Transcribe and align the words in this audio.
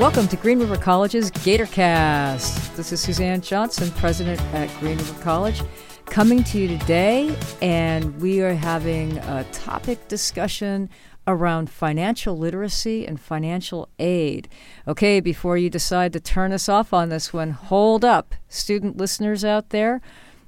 Welcome 0.00 0.26
to 0.28 0.36
Green 0.36 0.58
River 0.58 0.76
College's 0.76 1.30
GatorCast. 1.30 2.74
This 2.74 2.90
is 2.90 3.00
Suzanne 3.00 3.40
Johnson, 3.40 3.92
president 3.92 4.40
at 4.52 4.68
Green 4.80 4.98
River 4.98 5.22
College, 5.22 5.62
coming 6.06 6.42
to 6.44 6.58
you 6.58 6.66
today, 6.66 7.34
and 7.62 8.20
we 8.20 8.42
are 8.42 8.54
having 8.54 9.18
a 9.18 9.44
topic 9.52 10.08
discussion 10.08 10.90
around 11.28 11.70
financial 11.70 12.36
literacy 12.36 13.06
and 13.06 13.20
financial 13.20 13.88
aid. 14.00 14.48
Okay, 14.88 15.20
before 15.20 15.56
you 15.56 15.70
decide 15.70 16.12
to 16.14 16.20
turn 16.20 16.50
us 16.50 16.68
off 16.68 16.92
on 16.92 17.08
this 17.08 17.32
one, 17.32 17.50
hold 17.50 18.04
up, 18.04 18.34
student 18.48 18.96
listeners 18.96 19.44
out 19.44 19.70
there. 19.70 20.00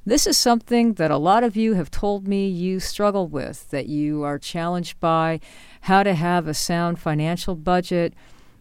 This 0.05 0.27
is 0.27 0.37
something 0.37 0.95
that 0.95 1.13
a 1.13 1.19
lot 1.19 1.45
of 1.45 1.57
you 1.57 1.75
have 1.75 1.91
told 1.93 2.27
me 2.27 2.49
you 2.49 2.81
struggle 2.81 3.29
with, 3.29 3.71
that 3.71 3.87
you 3.87 4.25
are 4.25 4.41
challenged 4.41 4.99
by 4.99 5.39
how 5.83 6.03
to 6.03 6.15
have 6.15 6.49
a 6.49 6.55
sound 6.55 6.99
financial 6.99 7.55
budget 7.55 8.13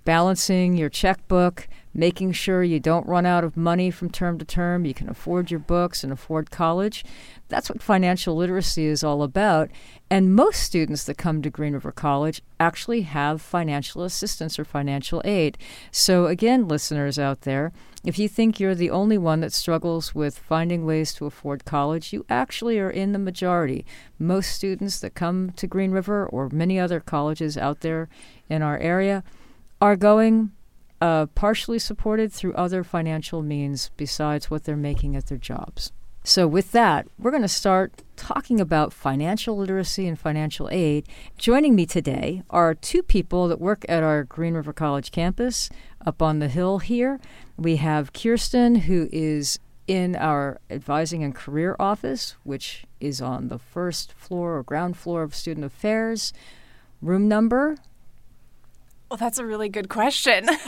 balancing 0.05 0.77
your 0.77 0.89
checkbook, 0.89 1.67
making 1.95 2.31
sure 2.33 2.61
you 2.61 2.79
don't 2.79 3.07
run 3.07 3.25
out 3.25 3.43
of 3.43 3.57
money 3.57 3.89
from 3.89 4.09
term 4.09 4.37
to 4.37 4.45
term, 4.45 4.85
you 4.85 4.93
can 4.93 5.09
afford 5.09 5.49
your 5.49 5.59
books 5.59 6.03
and 6.03 6.11
afford 6.11 6.51
college. 6.51 7.03
That's 7.47 7.69
what 7.69 7.81
financial 7.81 8.35
literacy 8.35 8.85
is 8.85 9.03
all 9.03 9.23
about. 9.23 9.69
And 10.09 10.35
most 10.35 10.61
students 10.61 11.05
that 11.05 11.17
come 11.17 11.41
to 11.41 11.49
Green 11.49 11.73
River 11.73 11.91
College 11.91 12.41
actually 12.59 13.01
have 13.01 13.41
financial 13.41 14.03
assistance 14.03 14.59
or 14.59 14.65
financial 14.65 15.21
aid. 15.25 15.57
So, 15.89 16.27
again, 16.27 16.67
listeners 16.67 17.17
out 17.17 17.41
there, 17.41 17.71
if 18.03 18.19
you 18.19 18.27
think 18.27 18.59
you're 18.59 18.75
the 18.75 18.91
only 18.91 19.17
one 19.17 19.39
that 19.39 19.53
struggles 19.53 20.13
with 20.13 20.37
finding 20.37 20.85
ways 20.85 21.13
to 21.15 21.25
afford 21.25 21.65
college, 21.65 22.13
you 22.13 22.25
actually 22.29 22.77
are 22.77 22.89
in 22.89 23.13
the 23.13 23.19
majority. 23.19 23.85
Most 24.19 24.51
students 24.51 24.99
that 24.99 25.15
come 25.15 25.51
to 25.51 25.65
Green 25.65 25.91
River 25.91 26.27
or 26.27 26.49
many 26.49 26.79
other 26.79 26.99
colleges 26.99 27.57
out 27.57 27.79
there 27.79 28.09
in 28.49 28.61
our 28.61 28.77
area 28.77 29.23
are 29.85 29.95
going 29.95 30.51
uh, 30.99 31.27
partially 31.27 31.77
supported 31.77 32.33
through 32.33 32.51
other 32.55 32.83
financial 32.83 33.43
means 33.43 33.91
besides 33.97 34.49
what 34.49 34.63
they're 34.63 34.75
making 34.75 35.15
at 35.15 35.27
their 35.27 35.37
jobs. 35.37 35.91
So, 36.23 36.47
with 36.47 36.71
that, 36.71 37.07
we're 37.19 37.29
going 37.29 37.43
to 37.43 37.47
start 37.47 38.01
talking 38.15 38.59
about 38.59 38.93
financial 38.93 39.55
literacy 39.55 40.07
and 40.07 40.17
financial 40.17 40.67
aid. 40.71 41.07
Joining 41.37 41.75
me 41.75 41.85
today 41.85 42.41
are 42.49 42.73
two 42.73 43.03
people 43.03 43.47
that 43.47 43.61
work 43.61 43.85
at 43.87 44.01
our 44.01 44.23
Green 44.23 44.55
River 44.55 44.73
College 44.73 45.11
campus 45.11 45.69
up 46.03 46.19
on 46.19 46.39
the 46.39 46.47
hill 46.47 46.79
here. 46.79 47.19
We 47.55 47.75
have 47.75 48.11
Kirsten, 48.11 48.73
who 48.89 49.07
is 49.11 49.59
in 49.85 50.15
our 50.15 50.59
advising 50.71 51.23
and 51.23 51.35
career 51.35 51.75
office, 51.79 52.37
which 52.43 52.85
is 52.99 53.21
on 53.21 53.49
the 53.49 53.59
first 53.59 54.13
floor 54.13 54.57
or 54.57 54.63
ground 54.63 54.97
floor 54.97 55.21
of 55.21 55.35
student 55.35 55.63
affairs. 55.63 56.33
Room 57.03 57.27
number 57.27 57.77
well, 59.09 59.17
that's 59.17 59.37
a 59.37 59.45
really 59.45 59.69
good 59.69 59.89
question. 59.89 60.49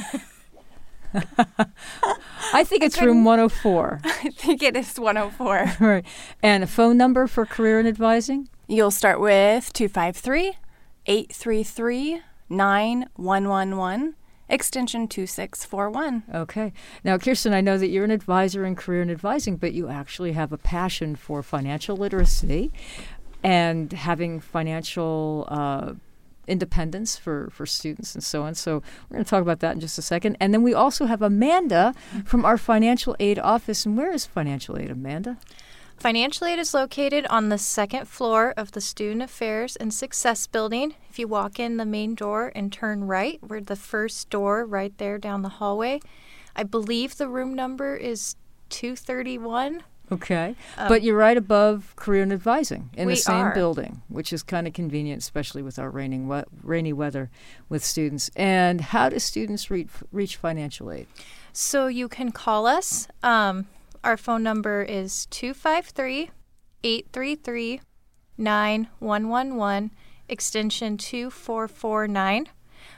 I 2.53 2.63
think 2.63 2.83
it's 2.83 3.01
room 3.01 3.23
104. 3.23 4.01
I 4.03 4.29
think 4.29 4.61
it 4.61 4.75
is 4.75 4.99
104. 4.99 5.75
right. 5.85 6.05
And 6.43 6.63
a 6.63 6.67
phone 6.67 6.97
number 6.97 7.27
for 7.27 7.45
career 7.45 7.79
and 7.79 7.87
advising? 7.87 8.49
You'll 8.67 8.91
start 8.91 9.19
with 9.19 9.71
253 9.73 10.57
833 11.05 12.21
9111 12.49 14.15
extension 14.49 15.07
2641. 15.07 16.23
Okay. 16.33 16.73
Now, 17.03 17.17
Kirsten, 17.17 17.53
I 17.53 17.61
know 17.61 17.77
that 17.77 17.89
you're 17.89 18.05
an 18.05 18.11
advisor 18.11 18.65
in 18.65 18.75
career 18.75 19.01
and 19.01 19.11
advising, 19.11 19.57
but 19.57 19.73
you 19.73 19.89
actually 19.89 20.33
have 20.33 20.51
a 20.53 20.57
passion 20.57 21.15
for 21.15 21.43
financial 21.43 21.97
literacy 21.97 22.71
and 23.43 23.91
having 23.91 24.39
financial 24.39 25.47
uh, 25.49 25.93
independence 26.47 27.17
for, 27.17 27.49
for 27.51 27.65
students 27.65 28.15
and 28.15 28.23
so 28.23 28.43
on. 28.43 28.55
So 28.55 28.81
we're 29.09 29.15
going 29.15 29.25
to 29.25 29.29
talk 29.29 29.41
about 29.41 29.59
that 29.59 29.75
in 29.75 29.79
just 29.79 29.97
a 29.97 30.01
second. 30.01 30.37
And 30.39 30.53
then 30.53 30.63
we 30.63 30.73
also 30.73 31.05
have 31.05 31.21
Amanda 31.21 31.93
from 32.25 32.45
our 32.45 32.57
financial 32.57 33.15
aid 33.19 33.39
office. 33.39 33.85
And 33.85 33.97
where 33.97 34.11
is 34.11 34.25
financial 34.25 34.77
aid, 34.77 34.89
Amanda? 34.89 35.37
Financial 35.97 36.45
aid 36.45 36.59
is 36.59 36.75
located 36.75 37.25
on 37.27 37.49
the 37.49 37.57
second 37.57 38.07
floor 38.07 38.53
of 38.55 38.73
the 38.73 38.81
Student 38.81 39.23
Affairs 39.23 39.75
and 39.75 39.91
Success 39.91 40.45
Building. 40.45 40.93
If 41.09 41.17
you 41.17 41.27
walk 41.27 41.59
in 41.59 41.77
the 41.77 41.85
main 41.85 42.13
door 42.13 42.51
and 42.55 42.71
turn 42.71 43.05
right, 43.05 43.39
we're 43.41 43.61
the 43.61 43.75
first 43.75 44.29
door 44.29 44.63
right 44.63 44.95
there 44.99 45.17
down 45.17 45.41
the 45.41 45.49
hallway. 45.49 45.99
I 46.55 46.63
believe 46.63 47.17
the 47.17 47.27
room 47.27 47.55
number 47.55 47.95
is 47.95 48.35
231. 48.69 49.83
Okay. 50.11 50.55
Um, 50.77 50.87
but 50.87 51.03
you're 51.03 51.17
right 51.17 51.35
above 51.35 51.93
career 51.95 52.23
and 52.23 52.31
advising 52.31 52.89
in 52.93 53.07
the 53.09 53.15
same 53.15 53.47
are. 53.47 53.53
building, 53.53 54.01
which 54.07 54.31
is 54.31 54.41
kind 54.41 54.65
of 54.67 54.73
convenient, 54.73 55.21
especially 55.21 55.61
with 55.61 55.77
our 55.77 55.89
raining 55.89 56.27
we- 56.27 56.43
rainy 56.63 56.93
weather 56.93 57.29
with 57.67 57.83
students. 57.83 58.29
And 58.35 58.79
how 58.79 59.09
do 59.09 59.19
students 59.19 59.69
reach, 59.69 59.89
reach 60.11 60.37
financial 60.37 60.91
aid? 60.91 61.07
So 61.51 61.87
you 61.87 62.07
can 62.07 62.31
call 62.31 62.67
us. 62.67 63.07
Um, 63.21 63.67
our 64.03 64.15
phone 64.15 64.43
number 64.43 64.81
is 64.81 65.25
253 65.27 66.29
833 66.83 67.81
9111, 68.37 69.91
extension 70.29 70.97
2449. 70.97 72.47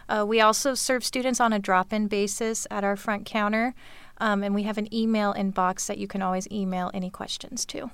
Uh, 0.07 0.25
we 0.27 0.41
also 0.41 0.73
serve 0.73 1.03
students 1.03 1.39
on 1.39 1.53
a 1.53 1.59
drop 1.59 1.93
in 1.93 2.07
basis 2.07 2.67
at 2.69 2.83
our 2.83 2.95
front 2.95 3.25
counter. 3.25 3.73
Um, 4.19 4.43
and 4.43 4.53
we 4.53 4.63
have 4.63 4.77
an 4.77 4.93
email 4.93 5.33
inbox 5.33 5.87
that 5.87 5.97
you 5.97 6.07
can 6.07 6.21
always 6.21 6.47
email 6.51 6.91
any 6.93 7.09
questions 7.09 7.65
to. 7.67 7.91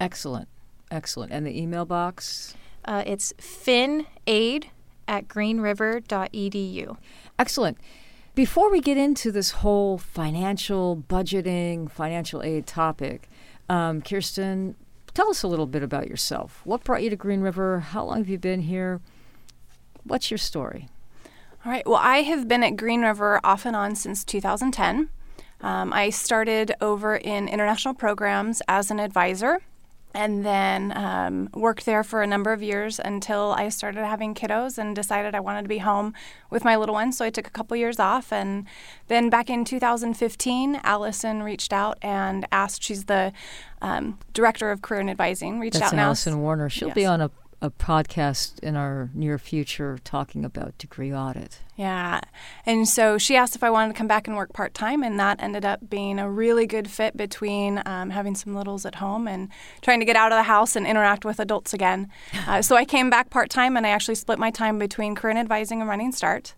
Excellent. 0.00 0.48
Excellent. 0.90 1.32
And 1.32 1.46
the 1.46 1.58
email 1.58 1.84
box? 1.84 2.54
Uh, 2.84 3.02
it's 3.06 3.32
finaid 3.34 4.64
at 5.06 5.28
greenriver.edu. 5.28 6.96
Excellent. 7.38 7.78
Before 8.34 8.70
we 8.70 8.80
get 8.80 8.96
into 8.96 9.32
this 9.32 9.50
whole 9.50 9.98
financial 9.98 11.02
budgeting, 11.08 11.90
financial 11.90 12.42
aid 12.42 12.66
topic, 12.66 13.28
um, 13.68 14.00
Kirsten, 14.00 14.76
tell 15.12 15.28
us 15.28 15.42
a 15.42 15.48
little 15.48 15.66
bit 15.66 15.82
about 15.82 16.08
yourself. 16.08 16.60
What 16.64 16.84
brought 16.84 17.02
you 17.02 17.10
to 17.10 17.16
Green 17.16 17.40
River? 17.40 17.80
How 17.80 18.04
long 18.04 18.18
have 18.18 18.28
you 18.28 18.38
been 18.38 18.60
here? 18.60 19.00
What's 20.04 20.30
your 20.30 20.38
story? 20.38 20.88
All 21.64 21.72
right. 21.72 21.86
Well, 21.86 22.00
I 22.00 22.18
have 22.18 22.46
been 22.46 22.62
at 22.62 22.76
Green 22.76 23.02
River 23.02 23.40
off 23.42 23.66
and 23.66 23.74
on 23.74 23.96
since 23.96 24.24
2010. 24.24 25.10
Um, 25.60 25.92
I 25.92 26.10
started 26.10 26.74
over 26.80 27.16
in 27.16 27.48
international 27.48 27.94
programs 27.94 28.62
as 28.68 28.90
an 28.90 29.00
advisor 29.00 29.60
and 30.14 30.44
then 30.44 30.92
um, 30.96 31.48
worked 31.52 31.84
there 31.84 32.02
for 32.02 32.22
a 32.22 32.26
number 32.26 32.52
of 32.52 32.62
years 32.62 32.98
until 32.98 33.52
I 33.52 33.68
started 33.68 34.04
having 34.04 34.34
kiddos 34.34 34.78
and 34.78 34.96
decided 34.96 35.34
I 35.34 35.40
wanted 35.40 35.62
to 35.62 35.68
be 35.68 35.78
home 35.78 36.14
with 36.50 36.64
my 36.64 36.76
little 36.76 36.94
ones. 36.94 37.16
So 37.18 37.24
I 37.24 37.30
took 37.30 37.46
a 37.46 37.50
couple 37.50 37.76
years 37.76 38.00
off. 38.00 38.32
And 38.32 38.66
then 39.08 39.28
back 39.28 39.50
in 39.50 39.64
2015, 39.64 40.80
Allison 40.82 41.42
reached 41.42 41.72
out 41.72 41.98
and 42.00 42.46
asked, 42.50 42.82
she's 42.82 43.04
the 43.04 43.32
um, 43.82 44.18
director 44.32 44.70
of 44.70 44.80
career 44.82 45.00
and 45.00 45.10
advising, 45.10 45.60
reached 45.60 45.74
That's 45.74 45.86
out 45.86 45.92
and 45.92 46.00
Allison 46.00 46.40
Warner. 46.40 46.70
She'll 46.70 46.88
yes. 46.88 46.94
be 46.94 47.04
on 47.04 47.20
a 47.20 47.30
a 47.60 47.70
podcast 47.70 48.58
in 48.60 48.76
our 48.76 49.10
near 49.14 49.38
future 49.38 49.98
talking 50.04 50.44
about 50.44 50.78
degree 50.78 51.12
audit. 51.12 51.58
Yeah. 51.76 52.20
And 52.64 52.88
so 52.88 53.18
she 53.18 53.36
asked 53.36 53.56
if 53.56 53.64
I 53.64 53.70
wanted 53.70 53.92
to 53.92 53.98
come 53.98 54.06
back 54.06 54.28
and 54.28 54.36
work 54.36 54.52
part 54.52 54.74
time, 54.74 55.02
and 55.02 55.18
that 55.18 55.42
ended 55.42 55.64
up 55.64 55.88
being 55.90 56.18
a 56.18 56.30
really 56.30 56.66
good 56.66 56.88
fit 56.88 57.16
between 57.16 57.82
um, 57.84 58.10
having 58.10 58.34
some 58.34 58.54
littles 58.54 58.86
at 58.86 58.96
home 58.96 59.26
and 59.26 59.48
trying 59.80 59.98
to 59.98 60.06
get 60.06 60.16
out 60.16 60.30
of 60.30 60.38
the 60.38 60.44
house 60.44 60.76
and 60.76 60.86
interact 60.86 61.24
with 61.24 61.40
adults 61.40 61.74
again. 61.74 62.08
Uh, 62.46 62.62
so 62.62 62.76
I 62.76 62.86
came 62.86 63.10
back 63.10 63.28
part 63.28 63.50
time, 63.50 63.76
and 63.76 63.86
I 63.86 63.90
actually 63.90 64.14
split 64.14 64.38
my 64.38 64.50
time 64.50 64.78
between 64.78 65.14
career 65.14 65.30
and 65.30 65.38
advising 65.38 65.80
and 65.80 65.90
running 65.90 66.12
start. 66.12 66.54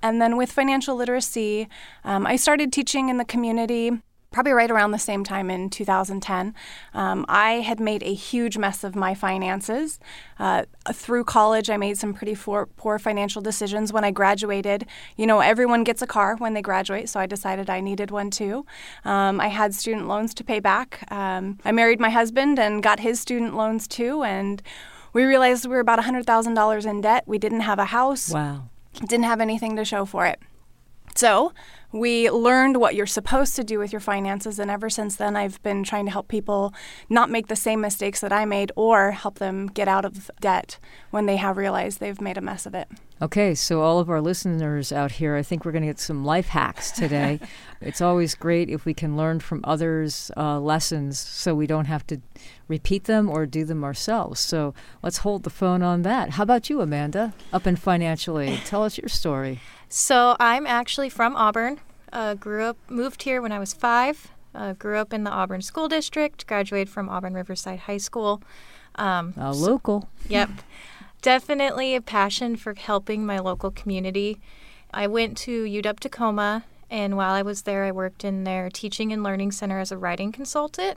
And 0.00 0.20
then 0.22 0.36
with 0.36 0.52
financial 0.52 0.94
literacy, 0.94 1.68
um, 2.04 2.26
I 2.26 2.36
started 2.36 2.72
teaching 2.72 3.08
in 3.08 3.16
the 3.16 3.24
community 3.24 3.90
probably 4.32 4.52
right 4.52 4.70
around 4.70 4.90
the 4.90 4.98
same 4.98 5.24
time 5.24 5.50
in 5.50 5.70
2010. 5.70 6.54
Um, 6.94 7.24
I 7.28 7.54
had 7.60 7.78
made 7.78 8.02
a 8.02 8.14
huge 8.14 8.58
mess 8.58 8.82
of 8.82 8.96
my 8.96 9.14
finances. 9.14 10.00
Uh, 10.38 10.64
through 10.92 11.24
college, 11.24 11.70
I 11.70 11.76
made 11.76 11.98
some 11.98 12.14
pretty 12.14 12.34
poor, 12.34 12.66
poor 12.76 12.98
financial 12.98 13.42
decisions. 13.42 13.92
When 13.92 14.04
I 14.04 14.10
graduated, 14.10 14.86
you 15.16 15.26
know, 15.26 15.40
everyone 15.40 15.84
gets 15.84 16.02
a 16.02 16.06
car 16.06 16.36
when 16.36 16.54
they 16.54 16.62
graduate, 16.62 17.08
so 17.08 17.20
I 17.20 17.26
decided 17.26 17.70
I 17.70 17.80
needed 17.80 18.10
one 18.10 18.30
too. 18.30 18.66
Um, 19.04 19.40
I 19.40 19.48
had 19.48 19.74
student 19.74 20.08
loans 20.08 20.34
to 20.34 20.44
pay 20.44 20.60
back. 20.60 21.06
Um, 21.10 21.58
I 21.64 21.72
married 21.72 22.00
my 22.00 22.10
husband 22.10 22.58
and 22.58 22.82
got 22.82 23.00
his 23.00 23.20
student 23.20 23.54
loans 23.54 23.86
too, 23.86 24.22
and 24.22 24.62
we 25.12 25.24
realized 25.24 25.66
we 25.66 25.74
were 25.74 25.80
about 25.80 25.98
$100,000 25.98 26.86
in 26.86 27.00
debt. 27.00 27.24
We 27.26 27.38
didn't 27.38 27.60
have 27.60 27.78
a 27.78 27.86
house. 27.86 28.30
Wow. 28.30 28.64
Didn't 28.94 29.24
have 29.24 29.40
anything 29.40 29.76
to 29.76 29.84
show 29.84 30.04
for 30.04 30.26
it. 30.26 30.40
So 31.14 31.52
we 31.92 32.30
learned 32.30 32.78
what 32.78 32.94
you're 32.94 33.06
supposed 33.06 33.54
to 33.56 33.64
do 33.64 33.78
with 33.78 33.92
your 33.92 34.00
finances, 34.00 34.58
and 34.58 34.70
ever 34.70 34.88
since 34.88 35.16
then, 35.16 35.36
I've 35.36 35.62
been 35.62 35.84
trying 35.84 36.06
to 36.06 36.10
help 36.10 36.26
people 36.26 36.72
not 37.10 37.28
make 37.28 37.48
the 37.48 37.56
same 37.56 37.82
mistakes 37.82 38.20
that 38.20 38.32
I 38.32 38.46
made 38.46 38.72
or 38.76 39.10
help 39.10 39.38
them 39.38 39.66
get 39.66 39.88
out 39.88 40.06
of 40.06 40.30
debt 40.40 40.78
when 41.10 41.26
they 41.26 41.36
have 41.36 41.58
realized 41.58 42.00
they've 42.00 42.20
made 42.20 42.38
a 42.38 42.40
mess 42.40 42.64
of 42.64 42.74
it. 42.74 42.88
Okay, 43.20 43.54
so 43.54 43.82
all 43.82 44.00
of 44.00 44.10
our 44.10 44.20
listeners 44.20 44.90
out 44.90 45.12
here, 45.12 45.36
I 45.36 45.42
think 45.42 45.64
we're 45.64 45.70
going 45.70 45.82
to 45.82 45.88
get 45.88 46.00
some 46.00 46.24
life 46.24 46.48
hacks 46.48 46.90
today. 46.90 47.38
it's 47.80 48.00
always 48.00 48.34
great 48.34 48.68
if 48.68 48.84
we 48.84 48.94
can 48.94 49.16
learn 49.16 49.38
from 49.38 49.60
others' 49.62 50.30
uh, 50.36 50.58
lessons 50.58 51.20
so 51.20 51.54
we 51.54 51.66
don't 51.68 51.84
have 51.84 52.06
to 52.08 52.20
repeat 52.66 53.04
them 53.04 53.28
or 53.28 53.46
do 53.46 53.64
them 53.64 53.84
ourselves. 53.84 54.40
So 54.40 54.74
let's 55.02 55.18
hold 55.18 55.44
the 55.44 55.50
phone 55.50 55.82
on 55.82 56.02
that. 56.02 56.30
How 56.30 56.42
about 56.42 56.68
you, 56.68 56.80
Amanda, 56.80 57.32
up 57.52 57.66
in 57.66 57.76
financial 57.76 58.40
aid? 58.40 58.60
Tell 58.64 58.82
us 58.82 58.98
your 58.98 59.08
story. 59.08 59.60
So 59.94 60.36
I'm 60.40 60.66
actually 60.66 61.10
from 61.10 61.36
Auburn. 61.36 61.78
Uh, 62.10 62.32
grew 62.32 62.64
up, 62.64 62.78
moved 62.88 63.24
here 63.24 63.42
when 63.42 63.52
I 63.52 63.58
was 63.58 63.74
five. 63.74 64.30
Uh, 64.54 64.72
grew 64.72 64.96
up 64.96 65.12
in 65.12 65.24
the 65.24 65.30
Auburn 65.30 65.60
School 65.60 65.86
District. 65.86 66.46
Graduated 66.46 66.88
from 66.88 67.10
Auburn 67.10 67.34
Riverside 67.34 67.80
High 67.80 67.98
School. 67.98 68.42
Um, 68.94 69.34
a 69.36 69.52
local. 69.52 70.08
Yep. 70.28 70.48
Definitely 71.20 71.94
a 71.94 72.00
passion 72.00 72.56
for 72.56 72.72
helping 72.74 73.26
my 73.26 73.38
local 73.38 73.70
community. 73.70 74.40
I 74.94 75.08
went 75.08 75.36
to 75.38 75.64
UW 75.64 76.00
Tacoma, 76.00 76.64
and 76.88 77.18
while 77.18 77.34
I 77.34 77.42
was 77.42 77.62
there, 77.62 77.84
I 77.84 77.92
worked 77.92 78.24
in 78.24 78.44
their 78.44 78.70
teaching 78.70 79.12
and 79.12 79.22
learning 79.22 79.52
center 79.52 79.78
as 79.78 79.92
a 79.92 79.98
writing 79.98 80.32
consultant. 80.32 80.96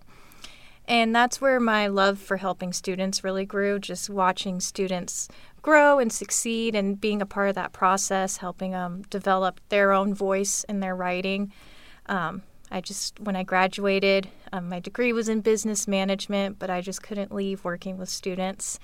And 0.87 1.13
that's 1.13 1.41
where 1.41 1.59
my 1.59 1.87
love 1.87 2.19
for 2.19 2.37
helping 2.37 2.71
students 2.71 3.23
really 3.23 3.45
grew, 3.45 3.77
just 3.77 4.09
watching 4.09 4.59
students 4.61 5.27
grow 5.65 5.97
and 5.97 6.13
succeed 6.13 6.75
and 6.75 7.01
being 7.01 7.23
a 7.23 7.25
part 7.25 7.49
of 7.49 7.55
that 7.55 7.73
process, 7.73 8.37
helping 8.37 8.69
them 8.69 9.01
develop 9.09 9.59
their 9.69 9.91
own 9.91 10.13
voice 10.13 10.63
in 10.65 10.79
their 10.79 10.95
writing. 10.95 11.51
Um, 12.05 12.43
I 12.69 12.81
just, 12.81 13.19
when 13.19 13.35
I 13.35 13.41
graduated, 13.41 14.29
um, 14.53 14.69
my 14.69 14.79
degree 14.79 15.11
was 15.11 15.27
in 15.27 15.41
business 15.41 15.87
management, 15.87 16.59
but 16.59 16.69
I 16.69 16.81
just 16.81 17.01
couldn't 17.01 17.33
leave 17.33 17.63
working 17.63 17.97
with 17.97 18.09
students. 18.09 18.77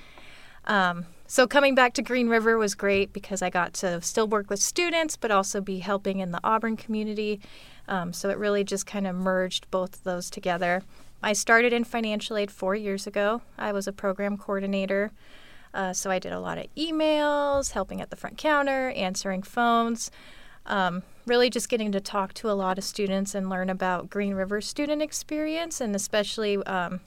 Um, 0.65 1.05
so 1.27 1.45
coming 1.45 1.75
back 1.75 1.93
to 1.93 2.01
Green 2.01 2.29
River 2.29 2.57
was 2.57 2.73
great 2.73 3.13
because 3.13 3.43
I 3.43 3.51
got 3.51 3.75
to 3.75 4.01
still 4.01 4.27
work 4.27 4.49
with 4.49 4.59
students, 4.59 5.15
but 5.15 5.29
also 5.29 5.61
be 5.61 5.79
helping 5.79 6.19
in 6.19 6.31
the 6.31 6.39
Auburn 6.43 6.77
community. 6.77 7.41
Um, 7.87 8.11
so 8.11 8.29
it 8.29 8.39
really 8.39 8.63
just 8.63 8.87
kind 8.87 9.05
of 9.05 9.15
merged 9.15 9.69
both 9.69 9.97
of 9.97 10.03
those 10.03 10.31
together. 10.31 10.81
I 11.21 11.33
started 11.33 11.73
in 11.73 11.83
financial 11.83 12.37
aid 12.37 12.49
four 12.49 12.73
years 12.73 13.05
ago. 13.05 13.43
I 13.55 13.71
was 13.71 13.87
a 13.87 13.93
program 13.93 14.35
coordinator. 14.35 15.11
Uh, 15.73 15.93
so 15.93 16.11
I 16.11 16.19
did 16.19 16.33
a 16.33 16.39
lot 16.39 16.57
of 16.57 16.67
emails, 16.75 17.71
helping 17.71 18.01
at 18.01 18.09
the 18.09 18.15
front 18.15 18.37
counter, 18.37 18.91
answering 18.91 19.43
phones, 19.43 20.11
um, 20.65 21.03
really 21.25 21.49
just 21.49 21.69
getting 21.69 21.91
to 21.91 22.01
talk 22.01 22.33
to 22.35 22.49
a 22.49 22.53
lot 22.53 22.77
of 22.77 22.83
students 22.83 23.33
and 23.33 23.49
learn 23.49 23.69
about 23.69 24.09
Green 24.09 24.33
River 24.33 24.61
student 24.61 25.01
experience 25.01 25.79
and 25.81 25.95
especially 25.95 26.57
um, 26.63 26.99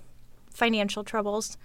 financial 0.50 1.04
troubles. 1.04 1.56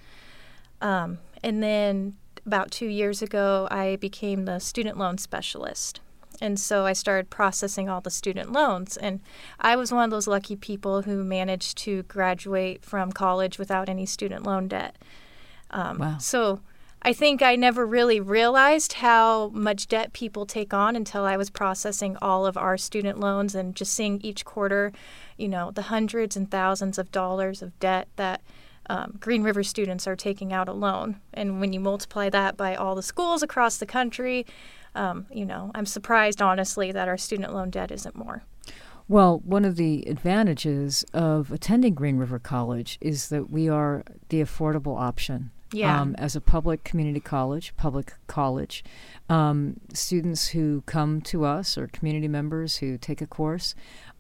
Um, 0.81 1.19
and 1.44 1.63
then 1.63 2.16
about 2.46 2.72
two 2.72 2.88
years 2.88 3.22
ago, 3.22 3.68
I 3.72 3.98
became 3.98 4.45
the 4.45 4.60
student 4.60 4.98
loan 4.98 5.18
specialist. 5.18 6.02
And 6.42 6.60
so 6.60 6.86
I 6.86 6.94
started 6.94 7.30
processing 7.30 7.90
all 7.90 8.02
the 8.02 8.10
student 8.10 8.52
loans. 8.52 8.95
And 8.95 9.19
I 9.60 9.75
was 9.75 9.92
one 9.92 10.06
of 10.06 10.10
those 10.12 10.28
lucky 10.28 10.56
people 10.56 11.02
who 11.02 11.24
managed 11.24 11.78
to 11.80 12.04
graduate 12.04 12.84
from 12.84 13.12
college 13.12 13.60
without 13.60 13.90
any 13.90 14.06
student 14.06 14.45
loan 14.45 14.68
debt. 14.68 14.95
Um, 15.72 16.00
wow. 16.00 16.18
So 16.18 16.62
I 17.01 17.13
think 17.13 17.42
I 17.42 17.56
never 17.56 17.86
really 17.86 18.19
realized 18.19 18.94
how 18.94 19.50
much 19.50 19.88
debt 19.88 20.12
people 20.12 20.46
take 20.46 20.74
on 20.74 20.96
until 20.96 21.24
I 21.24 21.38
was 21.38 21.50
processing 21.50 22.18
all 22.22 22.46
of 22.46 22.57
our 22.57 22.78
student 22.78 23.19
loans 23.19 23.56
and 23.56 23.74
just 23.75 23.94
seeing 23.94 24.19
each 24.22 24.44
quarter, 24.44 24.92
you 25.38 25.48
know, 25.48 25.72
the 25.72 25.84
hundreds 25.84 26.36
and 26.36 26.51
thousands 26.51 26.98
of 26.98 27.12
dollars 27.12 27.62
of 27.62 27.78
debt 27.80 28.10
that 28.18 28.42
um, 28.90 29.16
Green 29.19 29.44
River 29.44 29.63
students 29.63 30.07
are 30.07 30.16
taking 30.16 30.51
out 30.51 30.68
alone. 30.68 31.22
And 31.34 31.62
when 31.62 31.72
you 31.72 31.80
multiply 31.80 32.30
that 32.31 32.57
by 32.57 32.75
all 32.75 32.96
the 32.96 33.04
schools 33.04 33.44
across 33.44 33.78
the 33.78 33.86
country, 33.86 34.45
um, 34.94 35.28
you 35.31 35.45
know, 35.45 35.72
I'm 35.74 35.86
surprised, 35.86 36.42
honestly, 36.42 36.92
that 36.92 37.07
our 37.07 37.18
student 37.18 37.54
loan 37.54 37.69
debt 37.69 37.92
isn't 37.92 38.16
more. 38.16 38.44
Well, 39.07 39.40
one 39.45 39.63
of 39.63 39.75
the 39.75 40.04
advantages 40.07 41.06
of 41.13 41.52
attending 41.52 41.94
Green 41.94 42.18
River 42.18 42.40
College 42.40 42.98
is 43.00 43.30
that 43.30 43.50
we 43.50 43.69
are 43.69 44.04
the 44.30 44.42
affordable 44.42 45.00
option. 45.00 45.52
Yeah. 45.71 46.01
Um, 46.01 46.16
as 46.18 46.36
a 46.36 46.42
public 46.42 46.83
community 46.83 47.19
college, 47.19 47.74
public 47.77 48.13
college, 48.25 48.83
um, 49.30 49.80
students 49.94 50.50
who 50.50 50.81
come 50.88 51.21
to 51.21 51.45
us 51.45 51.77
or 51.77 51.88
community 51.88 52.27
members 52.27 52.77
who 52.77 52.98
take 52.98 53.21
a 53.21 53.27
course 53.27 53.75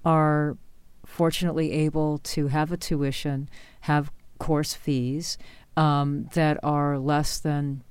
are 0.05 0.57
fortunately 1.05 1.71
able 1.71 2.19
to 2.19 2.47
have 2.47 2.71
a 2.71 2.77
tuition, 2.77 3.49
have 3.81 4.11
course 4.37 4.73
fees 4.75 5.37
um, 5.75 6.29
that 6.33 6.59
are 6.63 6.99
less 6.99 7.39
than 7.39 7.83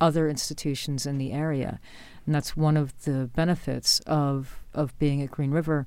other 0.00 0.28
institutions 0.28 1.06
in 1.06 1.18
the 1.18 1.32
area. 1.32 1.78
And 2.24 2.34
that's 2.34 2.56
one 2.56 2.76
of 2.76 3.04
the 3.04 3.30
benefits 3.34 4.00
of, 4.06 4.64
of 4.72 4.98
being 4.98 5.22
at 5.22 5.30
Green 5.30 5.50
River. 5.50 5.86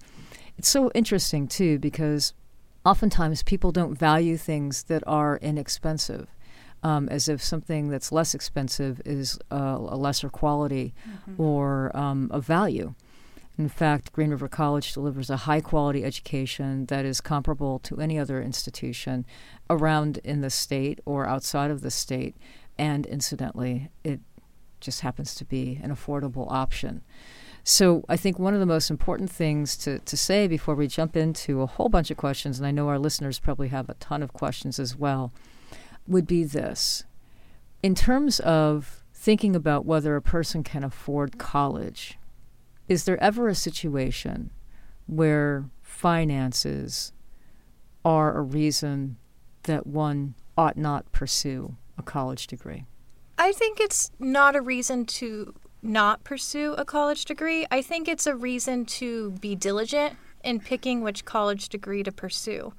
It's 0.58 0.70
so 0.70 0.92
interesting, 0.94 1.48
too, 1.48 1.80
because 1.80 2.34
oftentimes 2.86 3.44
people 3.44 3.72
don't 3.72 3.98
value 3.98 4.38
things 4.38 4.84
that 4.84 5.04
are 5.08 5.38
inexpensive. 5.42 6.28
Um, 6.86 7.10
as 7.10 7.28
if 7.28 7.42
something 7.42 7.90
that's 7.90 8.12
less 8.12 8.36
expensive 8.36 9.02
is 9.06 9.40
uh, 9.52 9.78
a 9.96 9.98
lesser 9.98 10.30
quality 10.30 10.94
mm-hmm. 11.10 11.42
or 11.42 11.90
um, 11.98 12.30
of 12.32 12.46
value. 12.46 12.94
In 13.58 13.70
fact, 13.70 14.12
Green 14.12 14.30
River 14.30 14.48
College 14.48 14.94
delivers 14.94 15.32
a 15.32 15.38
high 15.50 15.62
quality 15.62 16.04
education 16.04 16.86
that 16.86 17.04
is 17.04 17.22
comparable 17.22 17.80
to 17.80 18.00
any 18.00 18.20
other 18.20 18.40
institution 18.40 19.26
around 19.68 20.20
in 20.24 20.42
the 20.42 20.52
state 20.52 21.00
or 21.06 21.26
outside 21.26 21.72
of 21.72 21.82
the 21.82 21.90
state. 21.90 22.36
And 22.78 23.08
incidentally, 23.08 23.90
it 24.04 24.20
just 24.80 25.02
happens 25.02 25.34
to 25.36 25.46
be 25.46 25.80
an 25.82 25.90
affordable 25.90 26.52
option. 26.52 27.02
So 27.64 28.04
I 28.08 28.18
think 28.18 28.38
one 28.38 28.54
of 28.54 28.60
the 28.60 28.74
most 28.76 28.92
important 28.92 29.32
things 29.32 29.76
to, 29.78 29.98
to 30.00 30.16
say 30.16 30.48
before 30.48 30.76
we 30.76 30.88
jump 30.88 31.18
into 31.18 31.62
a 31.62 31.66
whole 31.66 31.90
bunch 31.90 32.12
of 32.12 32.18
questions, 32.18 32.60
and 32.60 32.68
I 32.68 32.72
know 32.72 32.90
our 32.90 33.00
listeners 33.00 33.40
probably 33.40 33.70
have 33.70 33.90
a 33.90 33.96
ton 33.96 34.22
of 34.22 34.34
questions 34.34 34.78
as 34.78 34.96
well, 34.96 35.32
would 36.08 36.28
be 36.28 36.44
this. 36.44 37.04
In 37.82 37.96
terms 37.96 38.40
of 38.40 39.04
thinking 39.14 39.56
about 39.56 39.86
whether 39.86 40.16
a 40.16 40.22
person 40.22 40.64
can 40.64 40.84
afford 40.84 41.38
college, 41.38 42.18
is 42.88 43.06
there 43.06 43.22
ever 43.22 43.48
a 43.48 43.56
situation 43.56 44.52
where 45.08 45.70
finances 45.82 47.12
are 48.04 48.38
a 48.38 48.42
reason 48.42 49.18
that 49.64 49.88
one 49.88 50.36
ought 50.58 50.78
not 50.78 51.12
pursue 51.12 51.76
a 51.98 52.04
college 52.04 52.48
degree? 52.48 52.86
I 53.38 53.52
think 53.52 53.80
it's 53.80 54.12
not 54.20 54.56
a 54.56 54.62
reason 54.62 55.06
to 55.06 55.54
not 55.82 56.24
pursue 56.24 56.74
a 56.74 56.86
college 56.86 57.26
degree. 57.26 57.66
I 57.70 57.82
think 57.82 58.08
it's 58.08 58.28
a 58.28 58.36
reason 58.36 58.86
to 58.86 59.32
be 59.32 59.56
diligent 59.56 60.16
in 60.44 60.60
picking 60.60 61.02
which 61.02 61.26
college 61.26 61.70
degree 61.70 62.04
to 62.04 62.12
pursue. 62.12 62.74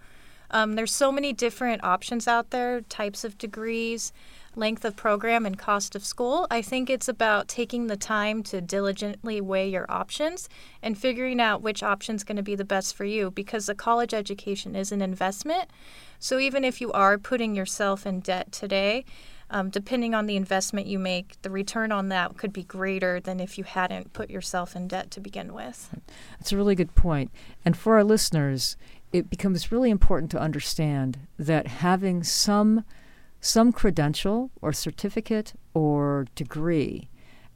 Um, 0.51 0.75
there's 0.75 0.95
so 0.95 1.11
many 1.11 1.33
different 1.33 1.85
options 1.85 2.29
out 2.29 2.51
there, 2.51 2.81
types 2.83 3.25
of 3.25 3.39
degrees 3.39 4.13
length 4.57 4.85
of 4.85 4.97
program 4.97 5.45
and 5.45 5.59
cost 5.59 5.95
of 5.95 6.05
school. 6.05 6.47
I 6.51 6.63
think 6.63 6.89
it's 6.89 7.09
about 7.09 7.47
taking 7.47 7.87
the 7.87 7.97
time 7.97 8.43
to 8.45 8.61
diligently 8.61 9.41
weigh 9.41 9.69
your 9.69 9.87
options 9.89 10.49
and 10.83 10.99
figuring 10.99 11.41
out 11.41 11.63
which 11.63 11.83
option 11.83 12.17
is 12.17 12.25
going 12.25 12.37
to 12.37 12.43
be 12.43 12.55
the 12.55 12.65
best 12.65 12.97
for 12.97 13.05
you 13.05 13.31
because 13.31 13.69
a 13.69 13.75
college 13.75 14.15
education 14.15 14.75
is 14.75 14.91
an 14.93 15.03
investment. 15.03 15.71
So 16.19 16.39
even 16.39 16.65
if 16.65 16.81
you 16.81 16.91
are 16.93 17.19
putting 17.19 17.55
yourself 17.55 18.07
in 18.07 18.21
debt 18.21 18.51
today, 18.51 19.05
um, 19.49 19.71
depending 19.71 20.13
on 20.13 20.27
the 20.27 20.37
investment 20.37 20.89
you 20.89 20.99
make, 20.99 21.41
the 21.43 21.51
return 21.51 21.93
on 21.93 22.09
that 22.09 22.37
could 22.37 22.53
be 22.53 22.65
greater 22.65 23.21
than 23.21 23.39
if 23.39 23.59
you 23.59 23.65
hadn't 23.65 24.13
put 24.13 24.29
yourself 24.29 24.75
in 24.75 24.89
debt 24.89 25.11
to 25.13 25.21
begin 25.21 25.55
with. 25.55 25.95
That's 26.39 26.51
a 26.51 26.57
really 26.57 26.75
good 26.75 26.95
point. 26.97 27.31
And 27.65 27.77
for 27.77 27.95
our 27.95 28.03
listeners, 28.03 28.77
it 29.13 29.31
becomes 29.31 29.73
really 29.73 29.91
important 29.91 30.31
to 30.33 30.41
understand 30.41 31.19
that 31.39 31.67
having 31.67 32.23
some 32.23 32.85
some 33.41 33.71
credential 33.71 34.51
or 34.61 34.73
certificate 34.73 35.53
or 35.75 36.27
degree 36.35 37.09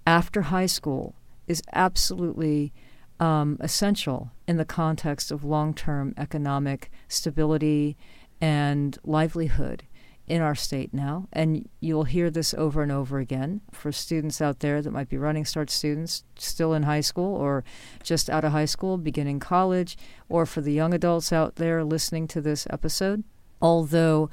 after 0.06 0.42
high 0.42 0.66
school 0.66 1.14
is 1.48 1.62
absolutely 1.72 2.72
um, 3.18 3.56
essential 3.60 4.30
in 4.46 4.56
the 4.56 4.64
context 4.64 5.30
of 5.30 5.44
long 5.44 5.74
term 5.74 6.14
economic 6.16 6.90
stability 7.08 7.96
and 8.40 8.98
livelihood 9.04 9.82
in 10.30 10.40
our 10.40 10.54
state 10.54 10.94
now. 10.94 11.26
And 11.32 11.68
you'll 11.80 12.04
hear 12.04 12.30
this 12.30 12.54
over 12.54 12.82
and 12.82 12.92
over 12.92 13.18
again 13.18 13.60
for 13.72 13.90
students 13.90 14.40
out 14.40 14.60
there 14.60 14.80
that 14.80 14.92
might 14.92 15.08
be 15.08 15.18
running 15.18 15.44
start 15.44 15.70
students 15.70 16.22
still 16.36 16.72
in 16.72 16.84
high 16.84 17.00
school 17.00 17.34
or 17.34 17.64
just 18.04 18.30
out 18.30 18.44
of 18.44 18.52
high 18.52 18.64
school, 18.64 18.96
beginning 18.96 19.40
college, 19.40 19.98
or 20.28 20.46
for 20.46 20.60
the 20.60 20.72
young 20.72 20.94
adults 20.94 21.32
out 21.32 21.56
there 21.56 21.82
listening 21.82 22.28
to 22.28 22.40
this 22.40 22.66
episode. 22.70 23.24
Although 23.60 24.30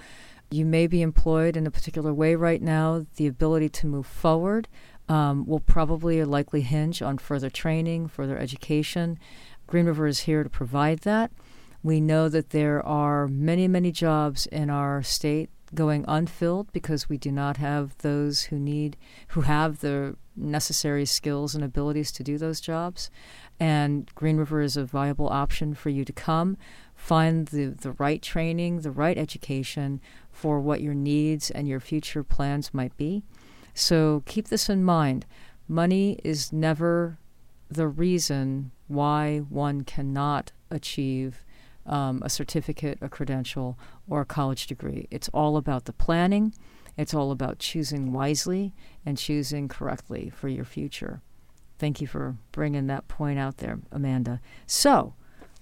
you 0.50 0.66
may 0.66 0.88
be 0.88 1.01
employed 1.01 1.58
in 1.58 1.68
a 1.68 1.72
particular 1.72 2.13
way 2.13 2.36
right 2.36 2.62
now. 2.62 3.06
The 3.16 3.27
ability 3.27 3.70
to 3.70 3.88
move 3.88 4.06
forward 4.06 4.68
um, 5.10 5.46
will 5.46 5.60
probably 5.60 6.20
or 6.20 6.25
likely 6.25 6.62
hinge 6.62 7.01
on 7.01 7.18
further 7.18 7.50
training, 7.50 8.08
further 8.08 8.38
education. 8.38 9.20
Green 9.66 9.88
River 9.88 10.08
is 10.08 10.22
here 10.22 10.44
to 10.44 10.50
provide 10.50 11.00
that. 11.00 11.32
We 11.84 12.00
know 12.00 12.30
that 12.30 12.51
there 12.51 12.86
are 12.86 13.27
many, 13.27 13.68
many 13.68 13.92
jobs 13.92 14.46
in 14.46 14.70
our 14.70 15.04
state 15.04 15.50
going 15.74 16.06
unfilled 16.08 16.72
because 16.72 17.10
we 17.10 17.18
do 17.18 17.32
not 17.32 17.58
have 17.58 17.98
those 18.00 18.44
who 18.44 18.60
need, 18.60 18.98
who 19.30 19.42
have 19.42 19.80
the 19.80 20.16
necessary 20.36 21.06
skills 21.06 21.56
and 21.56 21.64
abilities 21.64 22.12
to 22.14 22.24
do 22.24 22.38
those 22.38 22.62
jobs. 22.62 23.10
And 23.60 24.14
Green 24.16 24.38
River 24.38 24.62
is 24.62 24.78
a 24.78 24.86
viable 24.86 25.30
option 25.30 25.74
for 25.74 25.90
you 25.90 26.06
to 26.06 26.14
come, 26.14 26.58
find 26.96 27.48
the, 27.48 27.66
the 27.66 27.94
right 27.94 28.22
training, 28.22 28.82
the 28.82 28.92
right 28.92 29.18
education 29.18 30.00
for 30.32 30.60
what 30.60 30.82
your 30.82 30.94
needs 30.94 31.50
and 31.50 31.68
your 31.68 31.80
future 31.80 32.24
plans 32.24 32.74
might 32.74 32.96
be. 32.98 33.24
So 33.74 34.24
keep 34.26 34.48
this 34.48 34.70
in 34.70 34.84
mind. 34.84 35.26
Money 35.68 36.20
is 36.24 36.54
never 36.54 37.18
the 37.70 37.88
reason 37.88 38.72
why 38.88 39.40
one 39.50 39.84
cannot 39.84 40.52
achieve 40.70 41.44
um, 41.88 42.22
a 42.24 42.29
certificate, 42.29 43.00
a 43.01 43.10
credential, 43.10 43.77
or 44.08 44.22
a 44.22 44.25
college 44.25 44.67
degree. 44.67 45.08
It's 45.10 45.29
all 45.29 45.58
about 45.58 45.86
the 45.86 45.94
planning. 45.94 46.53
It's 46.98 47.13
all 47.13 47.32
about 47.32 47.60
choosing 47.60 48.12
wisely 48.12 48.74
and 49.06 49.17
choosing 49.17 49.67
correctly 49.67 50.29
for 50.29 50.48
your 50.48 50.65
future. 50.65 51.22
Thank 51.79 52.01
you 52.01 52.08
for 52.08 52.38
bringing 52.51 52.88
that 52.88 53.08
point 53.08 53.38
out 53.38 53.58
there, 53.58 53.79
Amanda. 53.91 54.41
So 54.65 55.13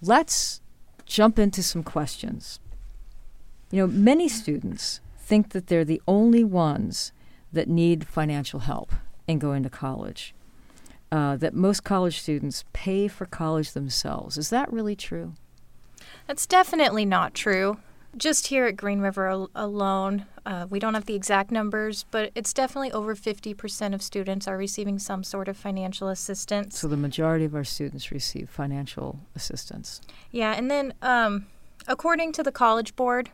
let's 0.02 0.62
jump 1.06 1.38
into 1.38 1.62
some 1.62 1.84
questions. 1.84 2.60
You 3.70 3.82
know, 3.82 3.88
many 3.88 4.30
students 4.30 5.02
think 5.18 5.50
that 5.50 5.68
they're 5.68 5.86
the 5.86 6.02
only 6.08 6.44
ones 6.44 7.12
that 7.52 7.68
need 7.68 8.08
financial 8.08 8.62
help 8.62 8.94
in 9.28 9.40
going 9.40 9.64
to 9.64 9.70
college. 9.70 10.34
Uh, 11.12 11.38
that 11.38 11.54
most 11.54 11.84
college 11.84 12.20
students 12.20 12.66
pay 12.74 13.08
for 13.08 13.26
college 13.26 13.72
themselves. 13.74 14.38
Is 14.38 14.50
that 14.50 14.72
really 14.72 14.96
true? 14.96 15.34
That's 16.28 16.46
definitely 16.46 17.06
not 17.06 17.34
true. 17.34 17.78
Just 18.18 18.48
here 18.48 18.66
at 18.66 18.78
Green 18.78 19.00
River 19.00 19.28
al- 19.28 19.50
alone, 19.54 20.26
uh, 20.46 20.68
we 20.70 20.80
don't 20.80 20.94
have 20.94 21.06
the 21.06 21.16
exact 21.16 21.52
numbers, 21.52 22.06
but 22.12 22.32
it's 22.34 22.54
definitely 22.54 22.92
over 22.92 23.16
50% 23.16 23.94
of 23.94 24.02
students 24.02 24.48
are 24.48 24.58
receiving 24.58 25.00
some 25.00 25.24
sort 25.24 25.48
of 25.48 25.58
financial 25.58 26.08
assistance. 26.08 26.80
So 26.80 26.88
the 26.88 26.98
majority 26.98 27.46
of 27.46 27.56
our 27.56 27.64
students 27.64 28.12
receive 28.12 28.50
financial 28.50 29.20
assistance. 29.36 30.02
Yeah, 30.32 30.54
and 30.54 30.72
then 30.72 30.94
um, 31.02 31.48
according 31.88 32.32
to 32.34 32.44
the 32.44 32.52
College 32.52 32.96
Board, 32.96 33.32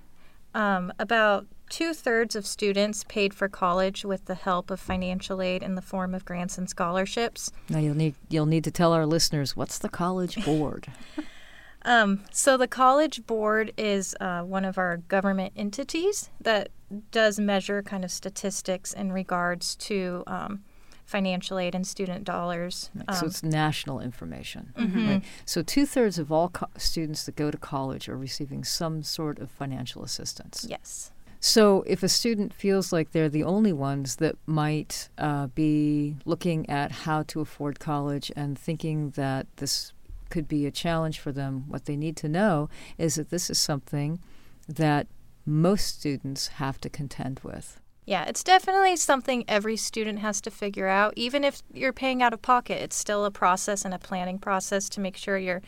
um, 0.54 0.92
about 1.00 1.46
two 1.70 1.94
thirds 1.94 2.36
of 2.36 2.46
students 2.46 3.06
paid 3.08 3.34
for 3.34 3.48
college 3.48 4.04
with 4.04 4.26
the 4.26 4.36
help 4.36 4.70
of 4.70 4.80
financial 4.80 5.42
aid 5.42 5.64
in 5.64 5.76
the 5.76 5.82
form 5.82 6.14
of 6.14 6.26
grants 6.26 6.58
and 6.58 6.70
scholarships. 6.70 7.52
Now 7.70 7.80
you'll 7.80 7.96
need 7.96 8.16
you'll 8.30 8.46
need 8.46 8.66
to 8.66 8.72
tell 8.72 8.94
our 8.94 9.06
listeners 9.06 9.56
what's 9.56 9.78
the 9.78 9.90
College 9.90 10.44
Board. 10.44 10.88
Um, 11.84 12.24
so 12.32 12.58
the 12.58 12.68
College 12.68 13.26
Board 13.26 13.74
is 13.78 14.16
uh, 14.20 14.42
one 14.44 14.66
of 14.66 14.78
our 14.78 14.98
government 14.98 15.54
entities 15.56 16.30
that 16.40 16.70
does 17.12 17.40
measure 17.40 17.82
kind 17.82 18.04
of 18.04 18.12
statistics 18.12 18.94
in 18.94 19.12
regards 19.12 19.76
to 19.78 20.24
um, 20.28 20.64
financial 21.06 21.58
aid 21.58 21.74
and 21.74 21.86
student 21.88 22.24
dollars. 22.24 22.90
Right, 22.94 23.16
so 23.16 23.22
Um, 23.22 23.28
it's 23.28 23.44
national 23.44 24.00
information. 24.00 24.74
mhm. 24.78 25.08
Right. 25.08 25.24
So 25.46 25.62
two 25.64 25.86
thirds 25.86 26.20
of 26.20 26.32
all 26.32 26.50
co- 26.50 26.68
students 26.78 27.26
that 27.26 27.36
go 27.36 27.50
to 27.52 27.58
college 27.58 28.08
are 28.10 28.18
receiving 28.18 28.64
some 28.64 29.04
sort 29.04 29.40
of 29.40 29.50
financial 29.50 30.04
assistance. 30.04 30.66
Yes. 30.70 31.12
So 31.40 31.84
if 31.88 32.04
a 32.04 32.08
student 32.10 32.54
feels 32.54 32.94
like 32.94 33.12
they're 33.12 33.28
the 33.28 33.44
only 33.44 33.74
ones 33.74 34.18
that 34.18 34.36
might 34.46 35.10
uh, 35.18 35.48
be 35.48 36.16
looking 36.24 36.70
at 36.70 36.92
how 36.92 37.24
to 37.24 37.42
afford 37.42 37.80
college 37.80 38.32
and 38.36 38.58
thinking 38.60 39.10
that 39.12 39.48
this 39.58 39.92
could 40.32 40.48
be 40.48 40.66
a 40.66 40.72
challenge 40.72 41.20
for 41.20 41.32
them, 41.32 41.66
what 41.68 41.86
they 41.86 41.96
need 41.96 42.18
to 42.18 42.30
know 42.30 42.70
is 42.98 43.16
that 43.16 43.30
this 43.30 43.50
is 43.50 43.60
something 43.60 44.20
that 44.68 45.08
most 45.46 46.00
students 46.00 46.48
have 46.48 46.80
to 46.82 46.90
contend 46.90 47.42
with. 47.44 47.80
Yeah, 48.04 48.26
it's 48.26 48.44
definitely 48.44 48.98
something 48.98 49.46
every 49.48 49.78
student 49.78 50.20
has 50.20 50.42
to 50.42 50.52
figure 50.52 50.88
out. 50.88 51.14
Even 51.16 51.44
if 51.44 51.62
you're 51.72 51.94
paying 51.94 52.24
out 52.24 52.34
of 52.34 52.42
pocket, 52.42 52.82
it's 52.82 52.96
still 52.96 53.26
a 53.26 53.32
process 53.32 53.86
and 53.86 53.94
a 53.94 54.00
planning 54.00 54.40
process 54.40 54.90
to 54.90 55.00
make 55.00 55.16
sure 55.16 55.38
you're 55.38 55.62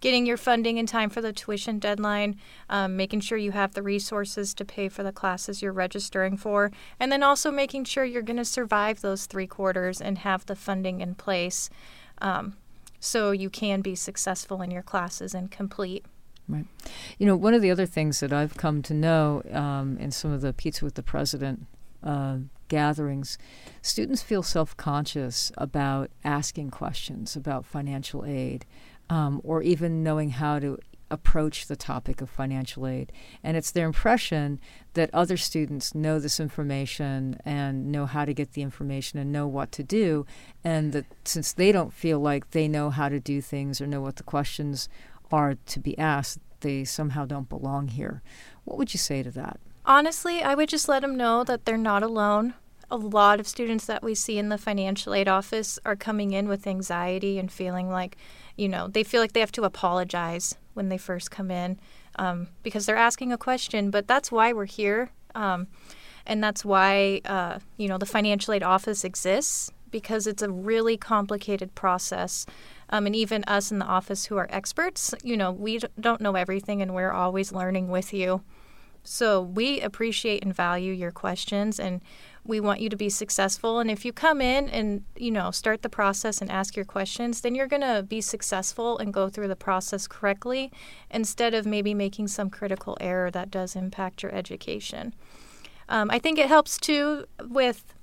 getting 0.00 0.24
your 0.24 0.36
funding 0.36 0.78
in 0.78 0.86
time 0.86 1.10
for 1.10 1.20
the 1.20 1.32
tuition 1.32 1.80
deadline, 1.80 2.36
um, 2.68 2.96
making 2.96 3.20
sure 3.20 3.36
you 3.36 3.50
have 3.50 3.74
the 3.74 3.82
resources 3.82 4.54
to 4.54 4.64
pay 4.64 4.88
for 4.88 5.02
the 5.02 5.12
classes 5.12 5.62
you're 5.62 5.72
registering 5.72 6.36
for, 6.36 6.70
and 7.00 7.10
then 7.10 7.24
also 7.24 7.50
making 7.50 7.84
sure 7.84 8.04
you're 8.04 8.22
going 8.22 8.36
to 8.36 8.44
survive 8.44 9.00
those 9.00 9.26
three 9.26 9.48
quarters 9.48 10.00
and 10.00 10.18
have 10.18 10.46
the 10.46 10.56
funding 10.56 11.00
in 11.00 11.16
place 11.16 11.68
um, 12.22 12.56
so 13.00 13.30
you 13.30 13.50
can 13.50 13.80
be 13.80 13.94
successful 13.94 14.62
in 14.62 14.70
your 14.70 14.82
classes 14.82 15.34
and 15.34 15.50
complete. 15.50 16.04
Right. 16.46 16.66
You 17.18 17.26
know, 17.26 17.36
one 17.36 17.54
of 17.54 17.62
the 17.62 17.70
other 17.70 17.86
things 17.86 18.20
that 18.20 18.32
I've 18.32 18.56
come 18.56 18.82
to 18.82 18.94
know 18.94 19.42
um, 19.52 19.96
in 19.98 20.10
some 20.10 20.32
of 20.32 20.40
the 20.40 20.52
Pizza 20.52 20.84
with 20.84 20.94
the 20.94 21.02
President 21.02 21.66
uh, 22.02 22.38
gatherings, 22.68 23.38
students 23.82 24.22
feel 24.22 24.42
self 24.42 24.76
conscious 24.76 25.52
about 25.56 26.10
asking 26.24 26.70
questions 26.70 27.36
about 27.36 27.64
financial 27.64 28.24
aid 28.24 28.66
um, 29.08 29.40
or 29.44 29.62
even 29.62 30.02
knowing 30.02 30.30
how 30.30 30.58
to 30.58 30.78
approach 31.10 31.66
the 31.66 31.76
topic 31.76 32.20
of 32.20 32.30
financial 32.30 32.86
aid. 32.86 33.12
And 33.42 33.56
it's 33.56 33.70
their 33.70 33.86
impression 33.86 34.60
that 34.94 35.12
other 35.12 35.36
students 35.36 35.94
know 35.94 36.18
this 36.18 36.40
information 36.40 37.38
and 37.44 37.90
know 37.90 38.06
how 38.06 38.24
to 38.24 38.34
get 38.34 38.52
the 38.52 38.62
information 38.62 39.18
and 39.18 39.32
know 39.32 39.46
what 39.46 39.72
to 39.72 39.82
do. 39.82 40.26
And 40.64 40.92
that 40.92 41.06
since 41.24 41.52
they 41.52 41.72
don't 41.72 41.92
feel 41.92 42.20
like 42.20 42.50
they 42.50 42.68
know 42.68 42.90
how 42.90 43.08
to 43.08 43.20
do 43.20 43.40
things 43.40 43.80
or 43.80 43.86
know 43.86 44.00
what 44.00 44.16
the 44.16 44.22
questions 44.22 44.88
are 45.32 45.54
to 45.66 45.80
be 45.80 45.98
asked, 45.98 46.38
they 46.60 46.84
somehow 46.84 47.24
don't 47.24 47.48
belong 47.48 47.88
here. 47.88 48.22
What 48.64 48.78
would 48.78 48.92
you 48.94 48.98
say 48.98 49.22
to 49.22 49.30
that? 49.32 49.60
Honestly, 49.84 50.42
I 50.42 50.54
would 50.54 50.68
just 50.68 50.88
let 50.88 51.02
them 51.02 51.16
know 51.16 51.42
that 51.44 51.64
they're 51.64 51.76
not 51.76 52.02
alone. 52.02 52.54
A 52.90 52.96
lot 52.96 53.38
of 53.38 53.46
students 53.46 53.86
that 53.86 54.02
we 54.02 54.14
see 54.14 54.36
in 54.36 54.48
the 54.48 54.58
financial 54.58 55.14
aid 55.14 55.28
office 55.28 55.78
are 55.84 55.96
coming 55.96 56.32
in 56.32 56.48
with 56.48 56.66
anxiety 56.66 57.38
and 57.38 57.50
feeling 57.50 57.88
like, 57.88 58.16
you 58.60 58.68
know, 58.68 58.88
they 58.88 59.02
feel 59.02 59.22
like 59.22 59.32
they 59.32 59.40
have 59.40 59.50
to 59.52 59.62
apologize 59.62 60.54
when 60.74 60.90
they 60.90 60.98
first 60.98 61.30
come 61.30 61.50
in 61.50 61.78
um, 62.16 62.48
because 62.62 62.84
they're 62.84 62.94
asking 62.94 63.32
a 63.32 63.38
question. 63.38 63.90
But 63.90 64.06
that's 64.06 64.30
why 64.30 64.52
we're 64.52 64.66
here. 64.66 65.10
Um, 65.34 65.66
and 66.26 66.44
that's 66.44 66.62
why, 66.62 67.22
uh, 67.24 67.60
you 67.78 67.88
know, 67.88 67.96
the 67.96 68.04
financial 68.04 68.52
aid 68.52 68.62
office 68.62 69.02
exists 69.02 69.72
because 69.90 70.26
it's 70.26 70.42
a 70.42 70.50
really 70.50 70.98
complicated 70.98 71.74
process. 71.74 72.44
Um, 72.90 73.06
and 73.06 73.16
even 73.16 73.44
us 73.44 73.72
in 73.72 73.78
the 73.78 73.86
office 73.86 74.26
who 74.26 74.36
are 74.36 74.46
experts, 74.50 75.14
you 75.24 75.38
know, 75.38 75.50
we 75.50 75.80
don't 75.98 76.20
know 76.20 76.34
everything 76.34 76.82
and 76.82 76.94
we're 76.94 77.12
always 77.12 77.52
learning 77.52 77.88
with 77.88 78.12
you. 78.12 78.42
So 79.02 79.40
we 79.40 79.80
appreciate 79.80 80.42
and 80.42 80.54
value 80.54 80.92
your 80.92 81.10
questions 81.10 81.80
and 81.80 82.00
we 82.44 82.60
want 82.60 82.80
you 82.80 82.88
to 82.88 82.96
be 82.96 83.08
successful. 83.08 83.78
And 83.78 83.90
if 83.90 84.04
you 84.04 84.12
come 84.12 84.40
in 84.40 84.68
and 84.68 85.04
you 85.16 85.30
know 85.30 85.50
start 85.50 85.82
the 85.82 85.88
process 85.88 86.40
and 86.40 86.50
ask 86.50 86.76
your 86.76 86.84
questions 86.84 87.40
then 87.40 87.54
you're 87.54 87.66
going 87.66 87.82
to 87.82 88.02
be 88.02 88.20
successful 88.20 88.98
and 88.98 89.12
go 89.12 89.28
through 89.28 89.48
the 89.48 89.56
process 89.56 90.06
correctly 90.06 90.72
instead 91.10 91.54
of 91.54 91.66
maybe 91.66 91.94
making 91.94 92.28
some 92.28 92.50
critical 92.50 92.96
error 93.00 93.30
that 93.30 93.50
does 93.50 93.76
impact 93.76 94.22
your 94.22 94.34
education. 94.34 95.14
Um, 95.88 96.08
i 96.10 96.20
think 96.20 96.38
it 96.38 96.46
helps 96.46 96.78
too 96.78 97.24
with 97.44 97.94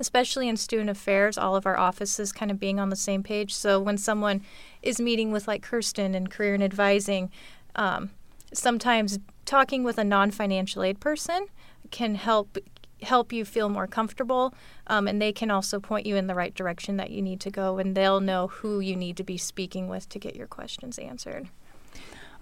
especially 0.00 0.48
in 0.48 0.56
student 0.56 0.90
affairs 0.90 1.38
all 1.38 1.54
of 1.54 1.66
our 1.66 1.78
offices 1.78 2.32
kind 2.32 2.50
of 2.50 2.58
being 2.58 2.80
on 2.80 2.88
the 2.88 2.96
same 2.96 3.22
page. 3.22 3.54
So 3.54 3.80
when 3.80 3.96
someone 3.96 4.42
is 4.82 5.00
meeting 5.00 5.30
with 5.30 5.46
like 5.46 5.62
kirsten 5.62 6.14
in 6.14 6.26
career 6.26 6.54
and 6.54 6.62
advising 6.62 7.30
um, 7.76 8.10
sometimes 8.52 9.18
talking 9.44 9.84
with 9.84 9.98
a 9.98 10.04
non-financial 10.04 10.82
aid 10.82 11.00
person 11.00 11.46
can 11.90 12.14
help 12.14 12.58
help 13.02 13.32
you 13.32 13.44
feel 13.44 13.68
more 13.68 13.86
comfortable 13.86 14.54
um, 14.86 15.06
and 15.06 15.20
they 15.20 15.32
can 15.32 15.50
also 15.50 15.78
point 15.78 16.06
you 16.06 16.16
in 16.16 16.26
the 16.26 16.34
right 16.34 16.54
direction 16.54 16.96
that 16.96 17.10
you 17.10 17.20
need 17.20 17.38
to 17.38 17.50
go 17.50 17.76
and 17.78 17.94
they'll 17.94 18.20
know 18.20 18.46
who 18.46 18.80
you 18.80 18.96
need 18.96 19.16
to 19.16 19.22
be 19.22 19.36
speaking 19.36 19.88
with 19.88 20.08
to 20.08 20.18
get 20.18 20.34
your 20.34 20.46
questions 20.46 20.98
answered. 20.98 21.48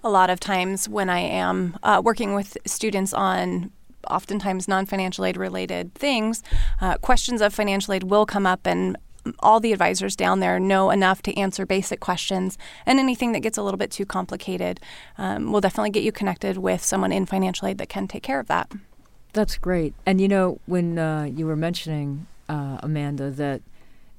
A 0.05 0.09
lot 0.09 0.29
of 0.29 0.39
times 0.39 0.87
when 0.87 1.09
I 1.09 1.19
am 1.19 1.77
uh, 1.83 2.01
working 2.03 2.33
with 2.33 2.57
students 2.65 3.13
on 3.13 3.71
oftentimes 4.09 4.67
non 4.67 4.85
financial 4.85 5.25
aid 5.25 5.37
related 5.37 5.93
things, 5.95 6.43
uh, 6.81 6.97
questions 6.97 7.41
of 7.41 7.53
financial 7.53 7.93
aid 7.93 8.03
will 8.03 8.25
come 8.25 8.45
up, 8.45 8.65
and 8.65 8.97
all 9.39 9.59
the 9.59 9.71
advisors 9.71 10.15
down 10.15 10.39
there 10.39 10.59
know 10.59 10.89
enough 10.89 11.21
to 11.23 11.37
answer 11.37 11.65
basic 11.65 11.99
questions. 11.99 12.57
And 12.85 12.99
anything 12.99 13.31
that 13.33 13.41
gets 13.41 13.57
a 13.57 13.63
little 13.63 13.77
bit 13.77 13.91
too 13.91 14.05
complicated, 14.05 14.79
um, 15.17 15.51
will 15.51 15.61
definitely 15.61 15.91
get 15.91 16.03
you 16.03 16.11
connected 16.11 16.57
with 16.57 16.83
someone 16.83 17.11
in 17.11 17.25
financial 17.25 17.67
aid 17.67 17.77
that 17.77 17.89
can 17.89 18.07
take 18.07 18.23
care 18.23 18.39
of 18.39 18.47
that. 18.47 18.71
That's 19.33 19.57
great. 19.57 19.93
And 20.05 20.21
you 20.21 20.27
know, 20.27 20.59
when 20.65 20.99
uh, 20.99 21.23
you 21.23 21.47
were 21.47 21.55
mentioning, 21.55 22.27
uh, 22.47 22.77
Amanda, 22.83 23.31
that 23.31 23.61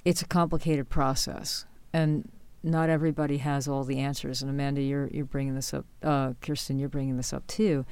it's 0.05 0.23
a 0.23 0.27
complicated 0.27 0.89
process 0.89 1.67
and 1.93 2.29
not 2.63 2.89
everybody 2.89 3.39
has 3.39 3.69
all 3.69 3.85
the 3.85 4.01
answers. 4.01 4.41
And 4.43 4.51
Amanda, 4.51 4.81
you're, 4.81 5.09
you're 5.09 5.25
bringing 5.27 5.55
this 5.55 5.73
up, 5.75 5.85
uh, 6.03 6.33
Kirsten, 6.41 6.79
you're 6.79 6.89
bringing 6.89 7.17
this 7.17 7.33
up 7.33 7.47
too. 7.47 7.85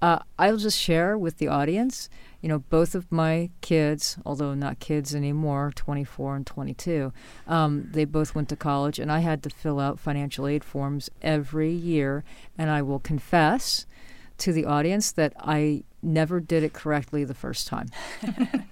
Uh, 0.00 0.20
I'll 0.38 0.56
just 0.56 0.78
share 0.78 1.18
with 1.18 1.38
the 1.38 1.48
audience, 1.48 2.08
you 2.40 2.48
know, 2.48 2.60
both 2.60 2.94
of 2.94 3.10
my 3.10 3.50
kids, 3.60 4.16
although 4.24 4.54
not 4.54 4.78
kids 4.78 5.14
anymore, 5.14 5.72
24 5.74 6.36
and 6.36 6.46
22, 6.46 7.12
um, 7.48 7.88
they 7.90 8.04
both 8.04 8.34
went 8.34 8.48
to 8.50 8.56
college, 8.56 8.98
and 8.98 9.10
I 9.10 9.20
had 9.20 9.42
to 9.42 9.50
fill 9.50 9.80
out 9.80 9.98
financial 9.98 10.46
aid 10.46 10.62
forms 10.62 11.10
every 11.20 11.72
year. 11.72 12.22
And 12.56 12.70
I 12.70 12.82
will 12.82 13.00
confess 13.00 13.86
to 14.38 14.52
the 14.52 14.64
audience 14.64 15.10
that 15.12 15.32
I 15.38 15.82
never 16.00 16.38
did 16.38 16.62
it 16.62 16.72
correctly 16.72 17.24
the 17.24 17.34
first 17.34 17.66
time. 17.66 17.88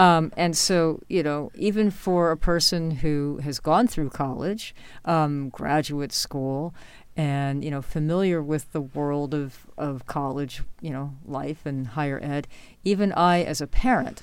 Um, 0.00 0.32
and 0.34 0.56
so, 0.56 1.02
you 1.10 1.22
know, 1.22 1.52
even 1.54 1.90
for 1.90 2.30
a 2.30 2.36
person 2.36 2.90
who 2.90 3.38
has 3.42 3.60
gone 3.60 3.86
through 3.86 4.08
college, 4.08 4.74
um, 5.04 5.50
graduate 5.50 6.10
school, 6.10 6.72
and, 7.20 7.62
you 7.62 7.70
know, 7.70 7.82
familiar 7.82 8.42
with 8.42 8.72
the 8.72 8.80
world 8.80 9.34
of, 9.34 9.66
of 9.76 10.06
college, 10.06 10.62
you 10.80 10.88
know, 10.88 11.12
life 11.26 11.66
and 11.66 11.88
higher 11.88 12.18
ed, 12.22 12.48
even 12.82 13.12
I, 13.12 13.42
as 13.42 13.60
a 13.60 13.66
parent, 13.66 14.22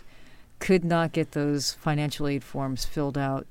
could 0.58 0.84
not 0.84 1.12
get 1.12 1.34
those 1.34 1.74
financial 1.74 2.28
aid 2.28 2.44
forms 2.44 2.86
filled 2.86 3.16
out 3.16 3.46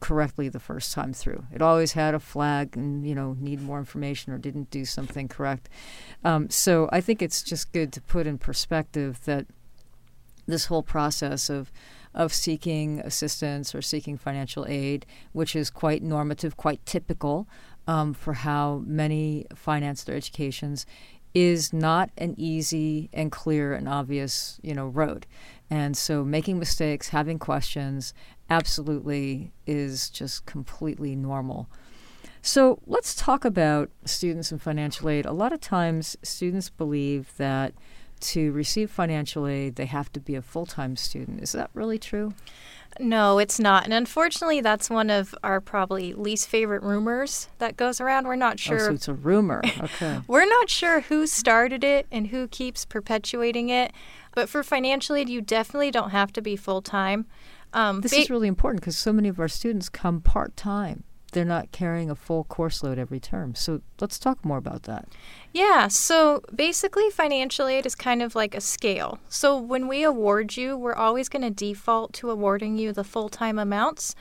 correctly 0.00 0.48
the 0.48 0.58
first 0.58 0.92
time 0.92 1.12
through. 1.12 1.44
It 1.54 1.62
always 1.62 1.92
had 1.92 2.12
a 2.12 2.18
flag 2.18 2.76
and, 2.76 3.06
you 3.06 3.14
know, 3.14 3.36
need 3.38 3.62
more 3.62 3.78
information 3.78 4.32
or 4.32 4.38
didn't 4.38 4.68
do 4.72 4.84
something 4.84 5.28
correct. 5.28 5.68
Um, 6.24 6.50
so 6.50 6.88
I 6.90 7.00
think 7.00 7.22
it's 7.22 7.44
just 7.44 7.72
good 7.72 7.92
to 7.92 8.00
put 8.00 8.26
in 8.26 8.36
perspective 8.36 9.20
that 9.26 9.46
this 10.48 10.64
whole 10.64 10.82
process 10.82 11.48
of 11.48 11.70
of 12.14 12.32
seeking 12.32 13.00
assistance 13.00 13.74
or 13.74 13.80
seeking 13.80 14.18
financial 14.18 14.66
aid, 14.68 15.06
which 15.32 15.56
is 15.56 15.70
quite 15.70 16.02
normative, 16.02 16.56
quite 16.56 16.84
typical 16.84 17.48
um, 17.86 18.14
for 18.14 18.34
how 18.34 18.82
many 18.86 19.46
finance 19.54 20.04
their 20.04 20.16
educations, 20.16 20.86
is 21.34 21.72
not 21.72 22.10
an 22.18 22.34
easy 22.36 23.08
and 23.12 23.32
clear 23.32 23.72
and 23.72 23.88
obvious, 23.88 24.60
you 24.62 24.74
know, 24.74 24.86
road. 24.86 25.26
And 25.70 25.96
so 25.96 26.24
making 26.24 26.58
mistakes, 26.58 27.08
having 27.08 27.38
questions, 27.38 28.12
absolutely 28.50 29.52
is 29.66 30.10
just 30.10 30.44
completely 30.44 31.16
normal. 31.16 31.68
So 32.42 32.80
let's 32.86 33.14
talk 33.14 33.44
about 33.44 33.90
students 34.04 34.52
and 34.52 34.60
financial 34.60 35.08
aid. 35.08 35.24
A 35.24 35.32
lot 35.32 35.52
of 35.52 35.60
times, 35.60 36.16
students 36.22 36.68
believe 36.68 37.32
that 37.36 37.72
to 38.20 38.52
receive 38.52 38.90
financial 38.90 39.46
aid, 39.46 39.76
they 39.76 39.86
have 39.86 40.12
to 40.12 40.20
be 40.20 40.34
a 40.34 40.42
full 40.42 40.66
time 40.66 40.96
student. 40.96 41.40
Is 41.40 41.52
that 41.52 41.70
really 41.72 41.98
true? 41.98 42.34
No, 43.00 43.38
it's 43.38 43.58
not. 43.58 43.84
And 43.84 43.92
unfortunately, 43.92 44.60
that's 44.60 44.90
one 44.90 45.10
of 45.10 45.34
our 45.42 45.60
probably 45.60 46.12
least 46.14 46.48
favorite 46.48 46.82
rumors 46.82 47.48
that 47.58 47.76
goes 47.76 48.00
around. 48.00 48.26
We're 48.26 48.36
not 48.36 48.58
sure. 48.58 48.76
Oh, 48.76 48.86
so 48.88 48.92
it's 48.92 49.08
a 49.08 49.14
rumor. 49.14 49.62
Okay. 49.64 50.20
We're 50.26 50.48
not 50.48 50.68
sure 50.70 51.00
who 51.02 51.26
started 51.26 51.82
it 51.84 52.06
and 52.12 52.28
who 52.28 52.48
keeps 52.48 52.84
perpetuating 52.84 53.68
it. 53.68 53.92
But 54.34 54.48
for 54.48 54.62
financial 54.62 55.16
aid, 55.16 55.28
you 55.28 55.40
definitely 55.40 55.90
don't 55.90 56.10
have 56.10 56.32
to 56.34 56.42
be 56.42 56.56
full 56.56 56.82
time. 56.82 57.26
Um, 57.72 58.00
this 58.02 58.12
ba- 58.12 58.18
is 58.18 58.30
really 58.30 58.48
important 58.48 58.80
because 58.82 58.96
so 58.98 59.12
many 59.12 59.28
of 59.28 59.40
our 59.40 59.48
students 59.48 59.88
come 59.88 60.20
part 60.20 60.56
time 60.56 61.04
they're 61.32 61.44
not 61.44 61.72
carrying 61.72 62.10
a 62.10 62.14
full 62.14 62.44
course 62.44 62.82
load 62.82 62.98
every 62.98 63.18
term. 63.18 63.54
So 63.54 63.80
let's 64.00 64.18
talk 64.18 64.44
more 64.44 64.58
about 64.58 64.84
that. 64.84 65.08
Yeah, 65.52 65.88
so 65.88 66.42
basically, 66.54 67.10
financial 67.10 67.66
aid 67.66 67.84
is 67.84 67.94
kind 67.94 68.22
of 68.22 68.34
like 68.34 68.54
a 68.54 68.60
scale. 68.60 69.18
So 69.28 69.58
when 69.58 69.88
we 69.88 70.02
award 70.02 70.56
you, 70.56 70.76
we're 70.76 70.94
always 70.94 71.28
going 71.28 71.42
to 71.42 71.50
default 71.50 72.12
to 72.14 72.30
awarding 72.30 72.78
you 72.78 72.92
the 72.92 73.04
full 73.04 73.28
time 73.28 73.58
amounts. 73.58 74.14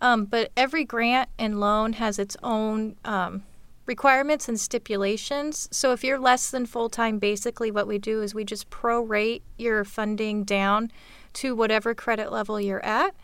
Um, 0.00 0.26
but 0.26 0.52
every 0.56 0.84
grant 0.84 1.28
and 1.38 1.58
loan 1.58 1.94
has 1.94 2.18
its 2.18 2.36
own 2.42 2.96
um, 3.04 3.42
requirements 3.86 4.48
and 4.48 4.60
stipulations. 4.60 5.68
So 5.72 5.92
if 5.92 6.04
you're 6.04 6.18
less 6.18 6.50
than 6.50 6.66
full 6.66 6.90
time, 6.90 7.18
basically 7.18 7.70
what 7.70 7.86
we 7.86 7.98
do 7.98 8.22
is 8.22 8.34
we 8.34 8.44
just 8.44 8.70
prorate 8.70 9.42
your 9.56 9.84
funding 9.84 10.44
down 10.44 10.92
to 11.34 11.56
whatever 11.56 11.94
credit 11.94 12.30
level 12.30 12.60
you're 12.60 12.84
at. 12.84 13.14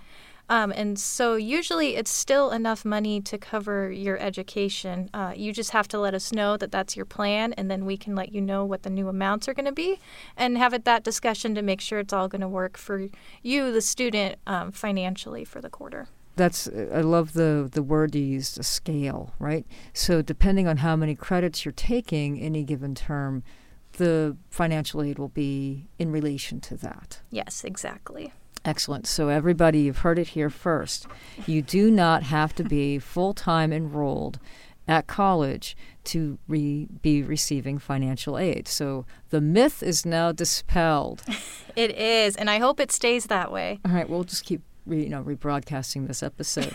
Um, 0.48 0.72
and 0.72 0.98
so 0.98 1.36
usually 1.36 1.96
it's 1.96 2.10
still 2.10 2.50
enough 2.50 2.84
money 2.84 3.20
to 3.22 3.38
cover 3.38 3.90
your 3.90 4.18
education. 4.18 5.08
Uh, 5.14 5.32
you 5.34 5.52
just 5.52 5.70
have 5.70 5.88
to 5.88 5.98
let 5.98 6.14
us 6.14 6.32
know 6.32 6.56
that 6.56 6.70
that's 6.70 6.96
your 6.96 7.06
plan, 7.06 7.52
and 7.54 7.70
then 7.70 7.86
we 7.86 7.96
can 7.96 8.14
let 8.14 8.32
you 8.32 8.40
know 8.40 8.64
what 8.64 8.82
the 8.82 8.90
new 8.90 9.08
amounts 9.08 9.48
are 9.48 9.54
going 9.54 9.64
to 9.64 9.72
be 9.72 9.98
and 10.36 10.58
have 10.58 10.74
it 10.74 10.84
that 10.84 11.02
discussion 11.02 11.54
to 11.54 11.62
make 11.62 11.80
sure 11.80 11.98
it's 11.98 12.12
all 12.12 12.28
going 12.28 12.42
to 12.42 12.48
work 12.48 12.76
for 12.76 13.08
you, 13.42 13.72
the 13.72 13.80
student, 13.80 14.36
um, 14.46 14.70
financially 14.70 15.44
for 15.44 15.60
the 15.60 15.70
quarter. 15.70 16.08
That's 16.36 16.68
I 16.68 17.00
love 17.00 17.32
the 17.34 17.68
the 17.72 17.82
word 17.82 18.14
you 18.14 18.22
used, 18.22 18.58
a 18.58 18.64
scale, 18.64 19.32
right? 19.38 19.64
So 19.92 20.20
depending 20.20 20.66
on 20.66 20.78
how 20.78 20.96
many 20.96 21.14
credits 21.14 21.64
you're 21.64 21.72
taking 21.72 22.40
any 22.40 22.64
given 22.64 22.94
term, 22.96 23.44
the 23.92 24.36
financial 24.50 25.00
aid 25.00 25.18
will 25.18 25.28
be 25.28 25.86
in 25.98 26.10
relation 26.10 26.60
to 26.62 26.76
that. 26.78 27.20
Yes, 27.30 27.62
exactly. 27.62 28.32
Excellent. 28.64 29.06
So, 29.06 29.28
everybody, 29.28 29.80
you've 29.80 29.98
heard 29.98 30.18
it 30.18 30.28
here 30.28 30.50
first. 30.50 31.06
You 31.46 31.60
do 31.60 31.90
not 31.90 32.22
have 32.24 32.54
to 32.56 32.64
be 32.64 32.98
full 33.14 33.34
time 33.34 33.72
enrolled 33.72 34.38
at 34.86 35.06
college 35.06 35.76
to 36.04 36.38
re- 36.46 36.86
be 37.02 37.22
receiving 37.22 37.78
financial 37.78 38.38
aid. 38.38 38.66
So, 38.68 39.04
the 39.30 39.40
myth 39.40 39.82
is 39.82 40.06
now 40.06 40.32
dispelled. 40.32 41.22
it 41.76 41.90
is, 41.96 42.36
and 42.36 42.48
I 42.48 42.58
hope 42.58 42.80
it 42.80 42.90
stays 42.92 43.26
that 43.26 43.52
way. 43.52 43.80
All 43.84 43.92
right, 43.92 44.08
we'll 44.08 44.24
just 44.24 44.44
keep 44.44 44.62
re- 44.86 45.02
you 45.02 45.08
know, 45.10 45.22
rebroadcasting 45.22 46.06
this 46.06 46.22
episode. 46.22 46.74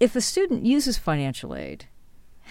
if 0.00 0.16
a 0.16 0.20
student 0.20 0.64
uses 0.64 0.96
financial 0.96 1.54
aid, 1.54 1.86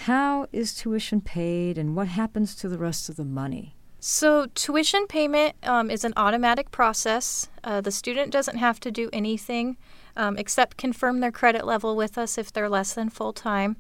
how 0.02 0.48
is 0.52 0.76
tuition 0.76 1.22
paid 1.22 1.78
and 1.78 1.96
what 1.96 2.08
happens 2.08 2.56
to 2.56 2.70
the 2.70 2.78
rest 2.78 3.10
of 3.10 3.16
the 3.16 3.26
money? 3.26 3.77
So, 4.00 4.46
tuition 4.54 5.08
payment 5.08 5.56
um, 5.64 5.90
is 5.90 6.04
an 6.04 6.14
automatic 6.16 6.70
process. 6.72 7.50
Uh, 7.64 7.82
the 7.82 7.92
student 7.92 8.32
doesn't 8.32 8.58
have 8.58 8.80
to 8.82 8.92
do 8.92 9.10
anything 9.12 9.78
um, 10.16 10.38
except 10.38 10.78
confirm 10.78 11.20
their 11.20 11.32
credit 11.32 11.66
level 11.66 11.96
with 11.96 12.18
us 12.18 12.38
if 12.38 12.54
they're 12.54 12.70
less 12.70 12.94
than 12.94 13.10
full 13.10 13.34
time. 13.34 13.78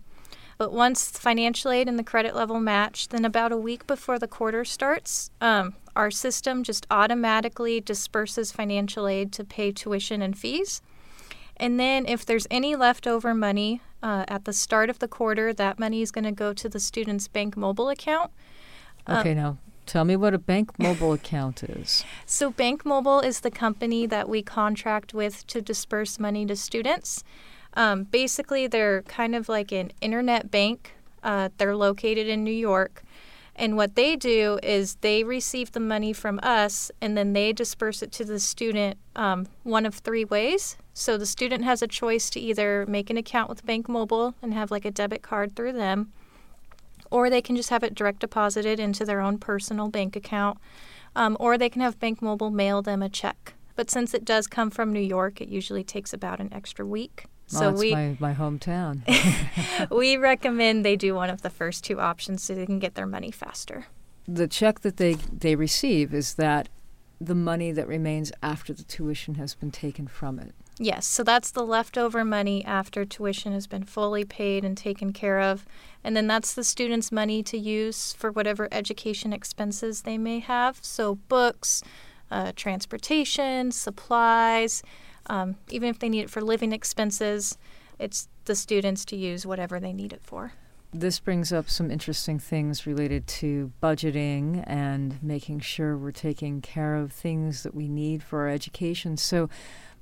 But 0.57 0.73
once 0.73 1.11
financial 1.11 1.69
aid 1.69 1.87
and 1.87 1.99
the 1.99 2.03
credit 2.03 2.35
level 2.35 2.59
match, 2.59 3.09
then 3.09 3.25
about 3.25 3.51
a 3.51 3.57
week 3.57 3.85
before 3.85 4.17
the 4.17 4.27
quarter 4.27 4.65
starts, 4.65 5.29
um, 5.39 5.75
our 5.95 6.09
system 6.09 6.63
just 6.63 6.87
automatically 6.89 7.79
disperses 7.79 8.51
financial 8.51 9.07
aid 9.07 9.31
to 9.33 9.43
pay 9.43 9.71
tuition 9.71 10.23
and 10.23 10.35
fees. 10.35 10.81
And 11.57 11.79
then, 11.79 12.07
if 12.07 12.25
there's 12.25 12.47
any 12.51 12.75
leftover 12.75 13.33
money 13.33 13.81
uh, 14.01 14.25
at 14.27 14.45
the 14.45 14.53
start 14.53 14.89
of 14.89 14.99
the 14.99 15.07
quarter, 15.07 15.53
that 15.53 15.79
money 15.79 16.01
is 16.01 16.11
going 16.11 16.25
to 16.25 16.31
go 16.31 16.53
to 16.53 16.69
the 16.69 16.79
student's 16.79 17.27
bank 17.27 17.55
mobile 17.55 17.89
account. 17.89 18.31
Okay, 19.09 19.31
um, 19.31 19.37
now 19.37 19.57
Tell 19.87 20.03
me 20.03 20.17
what 20.17 20.33
a 20.33 20.37
Bank 20.37 20.77
Mobile 20.77 21.13
account 21.13 21.63
is. 21.63 22.03
So, 22.25 22.51
Bank 22.51 22.85
Mobile 22.85 23.21
is 23.21 23.39
the 23.39 23.49
company 23.49 24.05
that 24.05 24.27
we 24.27 24.43
contract 24.43 25.13
with 25.13 25.47
to 25.47 25.61
disperse 25.61 26.19
money 26.19 26.45
to 26.45 26.57
students. 26.57 27.23
Um, 27.73 28.03
basically, 28.03 28.67
they're 28.67 29.01
kind 29.03 29.33
of 29.33 29.47
like 29.47 29.71
an 29.71 29.91
internet 30.01 30.51
bank. 30.51 30.93
Uh, 31.23 31.49
they're 31.57 31.75
located 31.75 32.27
in 32.27 32.43
New 32.43 32.51
York. 32.51 33.03
And 33.55 33.75
what 33.75 33.95
they 33.95 34.15
do 34.15 34.59
is 34.61 34.95
they 34.95 35.23
receive 35.23 35.71
the 35.71 35.79
money 35.79 36.13
from 36.13 36.39
us 36.43 36.91
and 37.01 37.17
then 37.17 37.33
they 37.33 37.53
disperse 37.53 38.03
it 38.03 38.11
to 38.13 38.25
the 38.25 38.39
student 38.39 38.97
um, 39.15 39.47
one 39.63 39.85
of 39.85 39.95
three 39.95 40.25
ways. 40.25 40.77
So 40.93 41.17
the 41.17 41.25
student 41.25 41.63
has 41.63 41.81
a 41.81 41.87
choice 41.87 42.29
to 42.31 42.39
either 42.39 42.85
make 42.87 43.09
an 43.09 43.17
account 43.17 43.49
with 43.49 43.65
Bank 43.65 43.89
Mobile 43.89 44.35
and 44.43 44.53
have 44.53 44.69
like 44.69 44.85
a 44.85 44.91
debit 44.91 45.23
card 45.23 45.55
through 45.55 45.73
them, 45.73 46.11
or 47.11 47.29
they 47.29 47.41
can 47.41 47.55
just 47.55 47.69
have 47.69 47.83
it 47.83 47.95
direct 47.95 48.19
deposited 48.19 48.79
into 48.79 49.05
their 49.05 49.21
own 49.21 49.37
personal 49.37 49.89
bank 49.89 50.15
account, 50.15 50.57
um, 51.15 51.37
or 51.39 51.57
they 51.57 51.69
can 51.69 51.81
have 51.81 51.99
Bank 51.99 52.21
Mobile 52.21 52.51
mail 52.51 52.81
them 52.81 53.01
a 53.01 53.09
check. 53.09 53.53
But 53.75 53.91
since 53.91 54.13
it 54.13 54.25
does 54.25 54.47
come 54.47 54.69
from 54.69 54.91
New 54.91 54.99
York, 54.99 55.39
it 55.39 55.49
usually 55.49 55.83
takes 55.83 56.13
about 56.13 56.39
an 56.39 56.51
extra 56.51 56.85
week. 56.85 57.25
So 57.47 57.69
oh, 57.69 57.71
we, 57.71 57.93
my, 57.93 58.17
my 58.19 58.33
hometown. 58.33 59.01
we 59.91 60.17
recommend 60.17 60.83
they 60.83 60.95
do 60.95 61.15
one 61.15 61.29
of 61.29 61.41
the 61.43 61.49
first 61.49 61.83
two 61.83 61.99
options 61.99 62.43
so 62.43 62.53
they 62.53 62.65
can 62.65 62.79
get 62.79 62.95
their 62.95 63.05
money 63.05 63.31
faster. 63.31 63.85
The 64.27 64.47
check 64.47 64.81
that 64.81 64.97
they, 64.97 65.13
they 65.13 65.55
receive 65.55 66.13
is 66.13 66.33
that 66.33 66.67
the 67.21 67.35
money 67.35 67.71
that 67.71 67.87
remains 67.87 68.31
after 68.43 68.73
the 68.73 68.83
tuition 68.83 69.35
has 69.35 69.55
been 69.55 69.71
taken 69.71 70.07
from 70.07 70.39
it. 70.39 70.53
Yes, 70.79 71.07
so 71.07 71.23
that's 71.23 71.49
the 71.49 71.65
leftover 71.65 72.23
money 72.23 72.63
after 72.63 73.03
tuition 73.03 73.51
has 73.51 73.65
been 73.65 73.83
fully 73.83 74.23
paid 74.23 74.63
and 74.63 74.77
taken 74.77 75.11
care 75.11 75.39
of. 75.39 75.65
And 76.03 76.15
then 76.15 76.27
that's 76.27 76.53
the 76.53 76.63
student's 76.63 77.11
money 77.11 77.41
to 77.43 77.57
use 77.57 78.13
for 78.13 78.31
whatever 78.31 78.67
education 78.71 79.33
expenses 79.33 80.03
they 80.03 80.19
may 80.19 80.39
have. 80.39 80.77
So, 80.83 81.15
books, 81.15 81.81
uh, 82.29 82.51
transportation, 82.55 83.71
supplies, 83.71 84.83
um, 85.25 85.55
even 85.69 85.89
if 85.89 85.97
they 85.97 86.09
need 86.09 86.21
it 86.21 86.29
for 86.29 86.41
living 86.41 86.71
expenses, 86.71 87.57
it's 87.97 88.27
the 88.45 88.55
students 88.55 89.03
to 89.05 89.15
use 89.15 89.45
whatever 89.45 89.79
they 89.79 89.93
need 89.93 90.13
it 90.13 90.21
for. 90.23 90.53
This 90.93 91.19
brings 91.19 91.51
up 91.51 91.69
some 91.69 91.91
interesting 91.91 92.39
things 92.39 92.87
related 92.87 93.27
to 93.27 93.71
budgeting 93.83 94.63
and 94.65 95.21
making 95.21 95.59
sure 95.59 95.97
we're 95.97 96.11
taking 96.11 96.61
care 96.61 96.95
of 96.95 97.11
things 97.11 97.63
that 97.63 97.75
we 97.75 97.89
need 97.89 98.23
for 98.23 98.41
our 98.41 98.49
education. 98.49 99.17
So, 99.17 99.49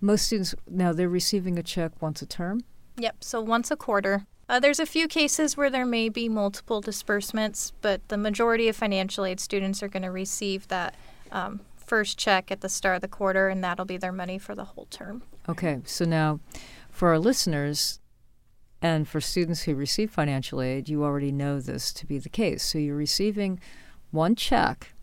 most 0.01 0.25
students 0.25 0.55
now 0.69 0.93
they're 0.93 1.09
receiving 1.09 1.57
a 1.57 1.63
check 1.63 2.01
once 2.01 2.21
a 2.21 2.25
term. 2.25 2.61
Yep, 2.97 3.23
so 3.23 3.41
once 3.41 3.71
a 3.71 3.75
quarter. 3.75 4.25
Uh, 4.47 4.59
there's 4.59 4.79
a 4.79 4.85
few 4.85 5.07
cases 5.07 5.57
where 5.57 5.69
there 5.69 5.85
may 5.85 6.07
be 6.07 6.29
multiple 6.29 6.79
disbursements, 6.79 7.73
but 7.81 8.07
the 8.09 8.17
majority 8.17 8.67
of 8.67 8.75
financial 8.75 9.25
aid 9.25 9.39
students 9.39 9.81
are 9.81 9.87
going 9.87 10.03
to 10.03 10.11
receive 10.11 10.67
that 10.67 10.95
um, 11.31 11.61
first 11.75 12.17
check 12.17 12.51
at 12.51 12.61
the 12.61 12.69
start 12.69 12.97
of 12.97 13.01
the 13.01 13.07
quarter, 13.07 13.49
and 13.49 13.63
that'll 13.63 13.85
be 13.85 13.97
their 13.97 14.11
money 14.11 14.37
for 14.37 14.53
the 14.53 14.65
whole 14.65 14.85
term. 14.85 15.23
Okay, 15.49 15.81
so 15.85 16.05
now 16.05 16.39
for 16.91 17.09
our 17.09 17.19
listeners 17.19 17.99
and 18.81 19.07
for 19.07 19.19
students 19.19 19.63
who 19.63 19.73
receive 19.73 20.11
financial 20.11 20.61
aid, 20.61 20.89
you 20.89 21.03
already 21.03 21.31
know 21.31 21.59
this 21.59 21.91
to 21.93 22.05
be 22.05 22.19
the 22.19 22.29
case. 22.29 22.63
So 22.63 22.77
you're 22.77 22.95
receiving 22.95 23.59
one 24.11 24.35
check, 24.35 24.93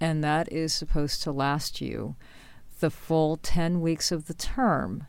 and 0.00 0.22
that 0.22 0.50
is 0.52 0.72
supposed 0.72 1.22
to 1.24 1.32
last 1.32 1.80
you 1.80 2.14
the 2.82 2.90
full 2.90 3.36
10 3.36 3.80
weeks 3.80 4.10
of 4.10 4.26
the 4.26 4.34
term 4.34 5.06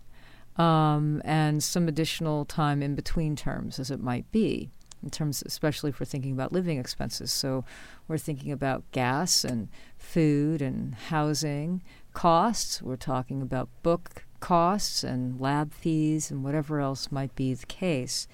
um, 0.58 1.22
and 1.26 1.64
some 1.64 1.88
additional 1.88 2.46
time 2.46 2.84
in 2.84 2.94
between 2.94 3.36
terms, 3.36 3.80
as 3.80 3.90
it 3.90 4.00
might 4.00 4.32
be, 4.32 4.70
in 5.02 5.10
terms, 5.10 5.42
especially 5.48 5.92
we're 6.00 6.06
thinking 6.06 6.32
about 6.32 6.54
living 6.54 6.80
expenses. 6.80 7.32
So 7.32 7.66
we're 8.08 8.20
thinking 8.20 8.52
about 8.52 8.84
gas 8.92 9.44
and 9.44 9.70
food 9.98 10.62
and 10.62 10.94
housing 10.94 11.82
costs. 12.14 12.80
We're 12.80 12.96
talking 12.96 13.42
about 13.42 13.70
book 13.82 14.24
costs 14.40 15.04
and 15.04 15.42
lab 15.42 15.74
fees 15.74 16.30
and 16.30 16.44
whatever 16.44 16.80
else 16.80 17.12
might 17.12 17.36
be 17.36 17.56
the 17.56 17.66
case. 17.66 18.28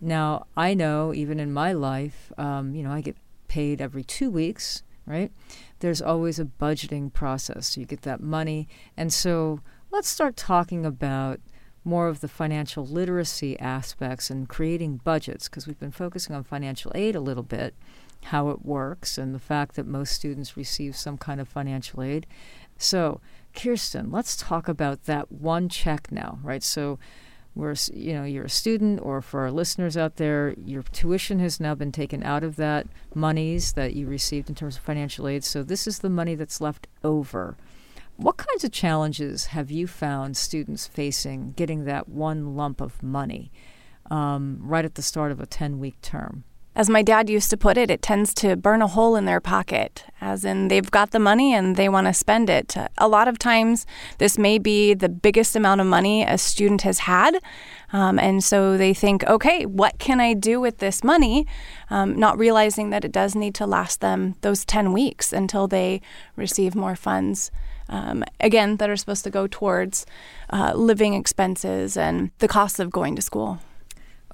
Now, 0.00 0.46
I 0.56 0.72
know 0.72 1.12
even 1.12 1.40
in 1.40 1.52
my 1.52 1.72
life, 1.72 2.32
um, 2.38 2.76
you 2.76 2.84
know, 2.84 2.92
I 2.92 3.00
get 3.00 3.16
paid 3.48 3.80
every 3.80 4.04
two 4.04 4.30
weeks, 4.30 4.84
right? 5.08 5.32
There's 5.80 6.02
always 6.02 6.38
a 6.38 6.44
budgeting 6.44 7.12
process. 7.12 7.68
So 7.68 7.80
you 7.80 7.86
get 7.86 8.02
that 8.02 8.20
money. 8.20 8.68
And 8.96 9.12
so 9.12 9.60
let's 9.90 10.08
start 10.08 10.36
talking 10.36 10.84
about 10.84 11.40
more 11.84 12.08
of 12.08 12.20
the 12.20 12.28
financial 12.28 12.84
literacy 12.84 13.58
aspects 13.58 14.30
and 14.30 14.48
creating 14.48 15.00
budgets 15.04 15.48
because 15.48 15.66
we've 15.66 15.78
been 15.78 15.90
focusing 15.90 16.34
on 16.36 16.44
financial 16.44 16.92
aid 16.94 17.16
a 17.16 17.20
little 17.20 17.42
bit, 17.42 17.74
how 18.24 18.50
it 18.50 18.64
works, 18.64 19.16
and 19.16 19.34
the 19.34 19.38
fact 19.38 19.74
that 19.76 19.86
most 19.86 20.12
students 20.12 20.56
receive 20.56 20.94
some 20.94 21.16
kind 21.16 21.40
of 21.40 21.48
financial 21.48 22.02
aid. 22.02 22.26
So, 22.76 23.20
Kirsten, 23.54 24.10
let's 24.10 24.36
talk 24.36 24.68
about 24.68 25.04
that 25.04 25.32
one 25.32 25.68
check 25.68 26.12
now, 26.12 26.38
right? 26.42 26.62
So, 26.62 26.98
we're, 27.58 27.74
you 27.92 28.14
know, 28.14 28.22
you're 28.22 28.44
a 28.44 28.48
student, 28.50 29.00
or 29.02 29.20
for 29.20 29.40
our 29.40 29.50
listeners 29.50 29.96
out 29.96 30.16
there, 30.16 30.54
your 30.64 30.84
tuition 30.84 31.40
has 31.40 31.58
now 31.58 31.74
been 31.74 31.90
taken 31.90 32.22
out 32.22 32.44
of 32.44 32.54
that 32.56 32.86
monies 33.14 33.72
that 33.72 33.94
you 33.94 34.06
received 34.06 34.48
in 34.48 34.54
terms 34.54 34.76
of 34.76 34.82
financial 34.82 35.26
aid. 35.26 35.42
So, 35.42 35.64
this 35.64 35.88
is 35.88 35.98
the 35.98 36.08
money 36.08 36.36
that's 36.36 36.60
left 36.60 36.86
over. 37.02 37.56
What 38.16 38.36
kinds 38.36 38.62
of 38.62 38.70
challenges 38.70 39.46
have 39.46 39.72
you 39.72 39.88
found 39.88 40.36
students 40.36 40.86
facing 40.86 41.52
getting 41.52 41.84
that 41.84 42.08
one 42.08 42.56
lump 42.56 42.80
of 42.80 43.02
money 43.02 43.50
um, 44.08 44.58
right 44.60 44.84
at 44.84 44.94
the 44.94 45.02
start 45.02 45.32
of 45.32 45.40
a 45.40 45.46
10 45.46 45.80
week 45.80 46.00
term? 46.00 46.44
As 46.78 46.88
my 46.88 47.02
dad 47.02 47.28
used 47.28 47.50
to 47.50 47.56
put 47.56 47.76
it, 47.76 47.90
it 47.90 48.02
tends 48.02 48.32
to 48.34 48.54
burn 48.54 48.82
a 48.82 48.86
hole 48.86 49.16
in 49.16 49.24
their 49.24 49.40
pocket, 49.40 50.04
as 50.20 50.44
in 50.44 50.68
they've 50.68 50.88
got 50.88 51.10
the 51.10 51.18
money 51.18 51.52
and 51.52 51.74
they 51.74 51.88
want 51.88 52.06
to 52.06 52.14
spend 52.14 52.48
it. 52.48 52.76
A 52.98 53.08
lot 53.08 53.26
of 53.26 53.36
times, 53.36 53.84
this 54.18 54.38
may 54.38 54.58
be 54.58 54.94
the 54.94 55.08
biggest 55.08 55.56
amount 55.56 55.80
of 55.80 55.88
money 55.88 56.22
a 56.22 56.38
student 56.38 56.82
has 56.82 57.00
had. 57.00 57.40
Um, 57.92 58.20
and 58.20 58.44
so 58.44 58.76
they 58.76 58.94
think, 58.94 59.24
okay, 59.24 59.66
what 59.66 59.98
can 59.98 60.20
I 60.20 60.34
do 60.34 60.60
with 60.60 60.78
this 60.78 61.02
money? 61.02 61.48
Um, 61.90 62.16
not 62.16 62.38
realizing 62.38 62.90
that 62.90 63.04
it 63.04 63.10
does 63.10 63.34
need 63.34 63.56
to 63.56 63.66
last 63.66 64.00
them 64.00 64.36
those 64.42 64.64
10 64.64 64.92
weeks 64.92 65.32
until 65.32 65.66
they 65.66 66.00
receive 66.36 66.76
more 66.76 66.94
funds 66.94 67.50
um, 67.88 68.22
again, 68.38 68.76
that 68.76 68.88
are 68.88 68.96
supposed 68.96 69.24
to 69.24 69.30
go 69.30 69.48
towards 69.48 70.06
uh, 70.50 70.74
living 70.76 71.14
expenses 71.14 71.96
and 71.96 72.30
the 72.38 72.46
cost 72.46 72.78
of 72.78 72.92
going 72.92 73.16
to 73.16 73.22
school. 73.22 73.58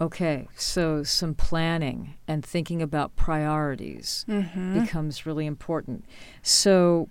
Okay, 0.01 0.49
so 0.57 1.05
some 1.05 1.35
planning 1.35 2.15
and 2.27 2.45
thinking 2.45 2.83
about 2.83 3.15
priorities 3.15 4.25
mm-hmm. 4.29 4.81
becomes 4.81 5.25
really 5.25 5.47
important. 5.47 6.05
So, 6.43 7.09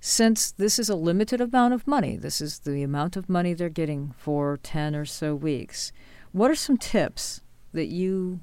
since 0.00 0.50
this 0.52 0.80
is 0.80 0.88
a 0.88 0.96
limited 0.96 1.40
amount 1.40 1.74
of 1.74 1.86
money, 1.86 2.16
this 2.16 2.40
is 2.40 2.60
the 2.60 2.82
amount 2.82 3.16
of 3.16 3.28
money 3.28 3.54
they're 3.54 3.68
getting 3.68 4.14
for 4.16 4.58
10 4.62 4.96
or 4.96 5.04
so 5.04 5.34
weeks, 5.34 5.92
what 6.32 6.50
are 6.50 6.56
some 6.56 6.76
tips 6.76 7.42
that 7.72 7.86
you 7.86 8.40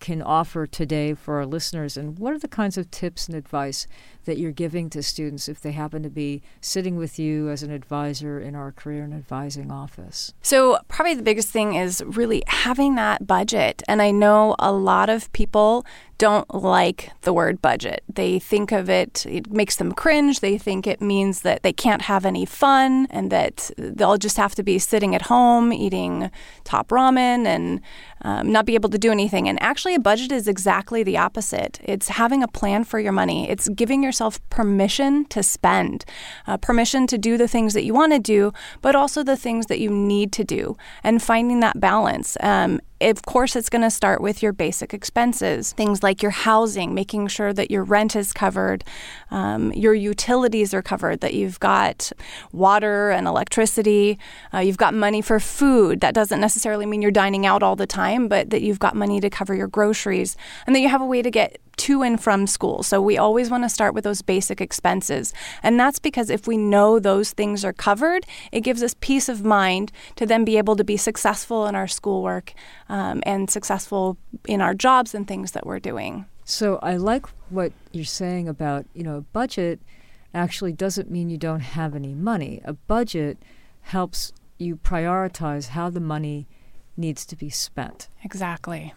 can 0.00 0.22
offer 0.22 0.66
today 0.66 1.14
for 1.14 1.36
our 1.36 1.46
listeners? 1.46 1.96
And 1.96 2.18
what 2.18 2.32
are 2.32 2.38
the 2.38 2.48
kinds 2.48 2.76
of 2.76 2.90
tips 2.90 3.26
and 3.26 3.36
advice 3.36 3.86
that 4.24 4.38
you're 4.38 4.52
giving 4.52 4.90
to 4.90 5.02
students 5.02 5.48
if 5.48 5.60
they 5.60 5.72
happen 5.72 6.02
to 6.02 6.10
be 6.10 6.42
sitting 6.60 6.96
with 6.96 7.18
you 7.18 7.48
as 7.48 7.62
an 7.62 7.70
advisor 7.70 8.40
in 8.40 8.54
our 8.54 8.72
career 8.72 9.04
and 9.04 9.14
advising 9.14 9.70
office? 9.70 10.34
So, 10.42 10.78
probably 10.88 11.14
the 11.14 11.22
biggest 11.22 11.48
thing 11.48 11.74
is 11.74 12.02
really 12.04 12.42
having 12.48 12.96
that 12.96 13.26
budget. 13.26 13.82
And 13.88 14.02
I 14.02 14.10
know 14.10 14.56
a 14.58 14.72
lot 14.72 15.08
of 15.08 15.32
people 15.32 15.86
don't 16.18 16.52
like 16.54 17.10
the 17.22 17.32
word 17.32 17.60
budget. 17.60 18.02
They 18.12 18.38
think 18.38 18.72
of 18.72 18.88
it, 18.88 19.26
it 19.26 19.50
makes 19.50 19.76
them 19.76 19.92
cringe. 19.92 20.40
They 20.40 20.56
think 20.56 20.86
it 20.86 21.00
means 21.00 21.42
that 21.42 21.62
they 21.62 21.72
can't 21.72 22.02
have 22.02 22.24
any 22.24 22.46
fun 22.46 23.06
and 23.10 23.30
that 23.30 23.70
they'll 23.76 24.16
just 24.16 24.36
have 24.38 24.54
to 24.54 24.62
be 24.62 24.78
sitting 24.78 25.14
at 25.14 25.22
home 25.22 25.72
eating 25.72 26.30
top 26.64 26.88
ramen 26.88 27.46
and 27.46 27.80
um, 28.22 28.50
not 28.50 28.66
be 28.66 28.74
able 28.74 28.88
to 28.90 28.98
do 28.98 29.12
anything. 29.12 29.48
And 29.48 29.60
actually, 29.62 29.85
a 29.94 30.00
budget 30.00 30.32
is 30.32 30.48
exactly 30.48 31.02
the 31.02 31.16
opposite 31.16 31.80
it's 31.82 32.08
having 32.08 32.42
a 32.42 32.48
plan 32.48 32.84
for 32.84 32.98
your 32.98 33.12
money, 33.12 33.48
it's 33.48 33.68
giving 33.68 34.02
yourself 34.02 34.40
permission 34.50 35.24
to 35.26 35.42
spend, 35.42 36.04
uh, 36.46 36.56
permission 36.56 37.06
to 37.06 37.18
do 37.18 37.36
the 37.36 37.48
things 37.48 37.74
that 37.74 37.84
you 37.84 37.94
want 37.94 38.12
to 38.12 38.18
do, 38.18 38.52
but 38.82 38.94
also 38.94 39.22
the 39.22 39.36
things 39.36 39.66
that 39.66 39.78
you 39.78 39.90
need 39.90 40.32
to 40.32 40.44
do, 40.44 40.76
and 41.02 41.22
finding 41.22 41.60
that 41.60 41.80
balance. 41.80 42.36
Um, 42.40 42.80
of 43.00 43.22
course, 43.22 43.56
it's 43.56 43.68
going 43.68 43.82
to 43.82 43.90
start 43.90 44.20
with 44.20 44.42
your 44.42 44.52
basic 44.52 44.94
expenses, 44.94 45.72
things 45.72 46.02
like 46.02 46.22
your 46.22 46.30
housing, 46.30 46.94
making 46.94 47.28
sure 47.28 47.52
that 47.52 47.70
your 47.70 47.84
rent 47.84 48.16
is 48.16 48.32
covered, 48.32 48.84
um, 49.30 49.72
your 49.72 49.92
utilities 49.92 50.72
are 50.72 50.82
covered, 50.82 51.20
that 51.20 51.34
you've 51.34 51.60
got 51.60 52.10
water 52.52 53.10
and 53.10 53.26
electricity, 53.26 54.18
uh, 54.54 54.58
you've 54.58 54.78
got 54.78 54.94
money 54.94 55.20
for 55.20 55.38
food. 55.38 56.00
That 56.00 56.14
doesn't 56.14 56.40
necessarily 56.40 56.86
mean 56.86 57.02
you're 57.02 57.10
dining 57.10 57.44
out 57.44 57.62
all 57.62 57.76
the 57.76 57.86
time, 57.86 58.28
but 58.28 58.50
that 58.50 58.62
you've 58.62 58.78
got 58.78 58.96
money 58.96 59.20
to 59.20 59.28
cover 59.28 59.54
your 59.54 59.68
groceries, 59.68 60.36
and 60.66 60.74
that 60.74 60.80
you 60.80 60.88
have 60.88 61.02
a 61.02 61.06
way 61.06 61.20
to 61.20 61.30
get 61.30 61.60
to 61.76 62.02
and 62.02 62.22
from 62.22 62.46
school. 62.46 62.82
So 62.82 63.00
we 63.00 63.18
always 63.18 63.50
want 63.50 63.64
to 63.64 63.68
start 63.68 63.94
with 63.94 64.04
those 64.04 64.22
basic 64.22 64.60
expenses. 64.60 65.32
And 65.62 65.78
that's 65.78 65.98
because 65.98 66.30
if 66.30 66.46
we 66.46 66.56
know 66.56 66.98
those 66.98 67.32
things 67.32 67.64
are 67.64 67.72
covered, 67.72 68.26
it 68.52 68.60
gives 68.60 68.82
us 68.82 68.94
peace 69.00 69.28
of 69.28 69.44
mind 69.44 69.92
to 70.16 70.26
then 70.26 70.44
be 70.44 70.58
able 70.58 70.76
to 70.76 70.84
be 70.84 70.96
successful 70.96 71.66
in 71.66 71.74
our 71.74 71.86
schoolwork 71.86 72.54
um, 72.88 73.22
and 73.24 73.50
successful 73.50 74.16
in 74.46 74.60
our 74.60 74.74
jobs 74.74 75.14
and 75.14 75.26
things 75.28 75.52
that 75.52 75.66
we're 75.66 75.80
doing. 75.80 76.26
So 76.44 76.78
I 76.82 76.96
like 76.96 77.26
what 77.50 77.72
you're 77.92 78.04
saying 78.04 78.48
about, 78.48 78.86
you 78.94 79.02
know, 79.02 79.16
a 79.16 79.20
budget 79.20 79.80
actually 80.32 80.72
doesn't 80.72 81.10
mean 81.10 81.30
you 81.30 81.38
don't 81.38 81.60
have 81.60 81.94
any 81.94 82.14
money. 82.14 82.60
A 82.64 82.74
budget 82.74 83.38
helps 83.82 84.32
you 84.58 84.76
prioritize 84.76 85.68
how 85.68 85.90
the 85.90 86.00
money 86.00 86.46
needs 86.96 87.26
to 87.26 87.36
be 87.36 87.50
spent. 87.50 88.08
Exactly. 88.22 88.94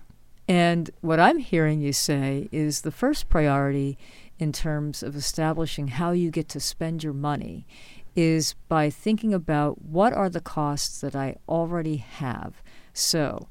And 0.49 0.89
what 1.01 1.19
I'm 1.19 1.37
hearing 1.37 1.79
you 1.79 1.93
say 1.93 2.49
is 2.51 2.81
the 2.81 2.91
first 2.91 3.29
priority 3.29 3.99
in 4.39 4.51
terms 4.51 5.03
of 5.03 5.15
establishing 5.15 5.89
how 5.89 6.09
you 6.09 6.31
get 6.31 6.49
to 6.49 6.59
spend 6.59 7.03
your 7.03 7.13
money 7.13 7.67
is 8.15 8.55
by 8.67 8.89
thinking 8.89 9.31
about 9.31 9.79
what 9.83 10.11
are 10.11 10.27
the 10.27 10.41
costs 10.41 11.01
that 11.01 11.15
I 11.15 11.35
already 11.47 11.97
have. 11.97 12.63
So, 12.93 13.47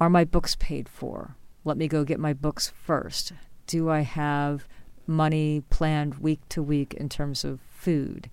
are 0.00 0.10
my 0.10 0.24
books 0.24 0.56
paid 0.56 0.88
for? 0.88 1.36
Let 1.64 1.76
me 1.76 1.86
go 1.86 2.02
get 2.02 2.18
my 2.18 2.32
books 2.32 2.72
first. 2.74 3.32
Do 3.68 3.88
I 3.88 4.00
have 4.00 4.66
money 5.06 5.62
planned 5.70 6.16
week 6.16 6.40
to 6.48 6.64
week 6.64 6.94
in 6.94 7.08
terms 7.08 7.44
of 7.44 7.60
food? 7.70 8.28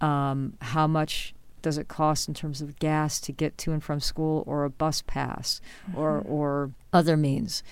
Um, 0.00 0.54
how 0.62 0.86
much 0.86 1.34
does 1.62 1.78
it 1.78 1.88
cost 1.88 2.28
in 2.28 2.34
terms 2.34 2.60
of 2.60 2.78
gas 2.78 3.20
to 3.20 3.32
get 3.32 3.56
to 3.58 3.72
and 3.72 3.82
from 3.82 4.00
school 4.00 4.44
or 4.46 4.64
a 4.64 4.70
bus 4.70 5.02
pass 5.06 5.60
mm-hmm. 5.88 5.98
or, 5.98 6.20
or 6.20 6.70
other 6.92 7.16
means? 7.16 7.62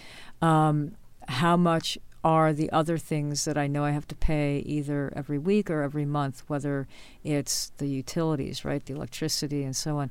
Um, 0.41 0.97
how 1.29 1.57
much 1.57 1.99
are 2.25 2.53
the 2.53 2.71
other 2.73 2.99
things 2.99 3.45
that 3.45 3.57
I 3.57 3.67
know 3.67 3.85
I 3.85 3.93
have 3.93 4.09
to 4.09 4.15
pay 4.15 4.59
either 4.67 5.13
every 5.15 5.39
week 5.39 5.71
or 5.71 5.83
every 5.83 6.05
month, 6.05 6.43
whether 6.49 6.89
it's 7.23 7.73
the 7.79 7.87
utilities, 7.87 8.65
right, 8.65 8.85
the 8.85 8.95
electricity 8.95 9.63
and 9.63 9.77
so 9.77 9.99
on. 9.99 10.11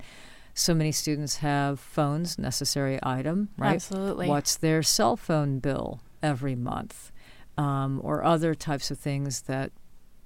So 0.54 0.74
many 0.74 0.92
students 0.92 1.38
have 1.38 1.80
phones, 1.80 2.40
necessary 2.40 2.98
item, 3.04 3.50
right? 3.58 3.76
Absolutely. 3.76 4.28
What's 4.28 4.56
their 4.56 4.82
cell 4.82 5.16
phone 5.18 5.60
bill 5.60 6.02
every 6.24 6.56
month, 6.56 7.12
um, 7.58 8.02
or 8.04 8.24
other 8.24 8.56
types 8.56 8.90
of 8.90 8.98
things 8.98 9.42
that 9.42 9.72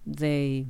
they 0.06 0.68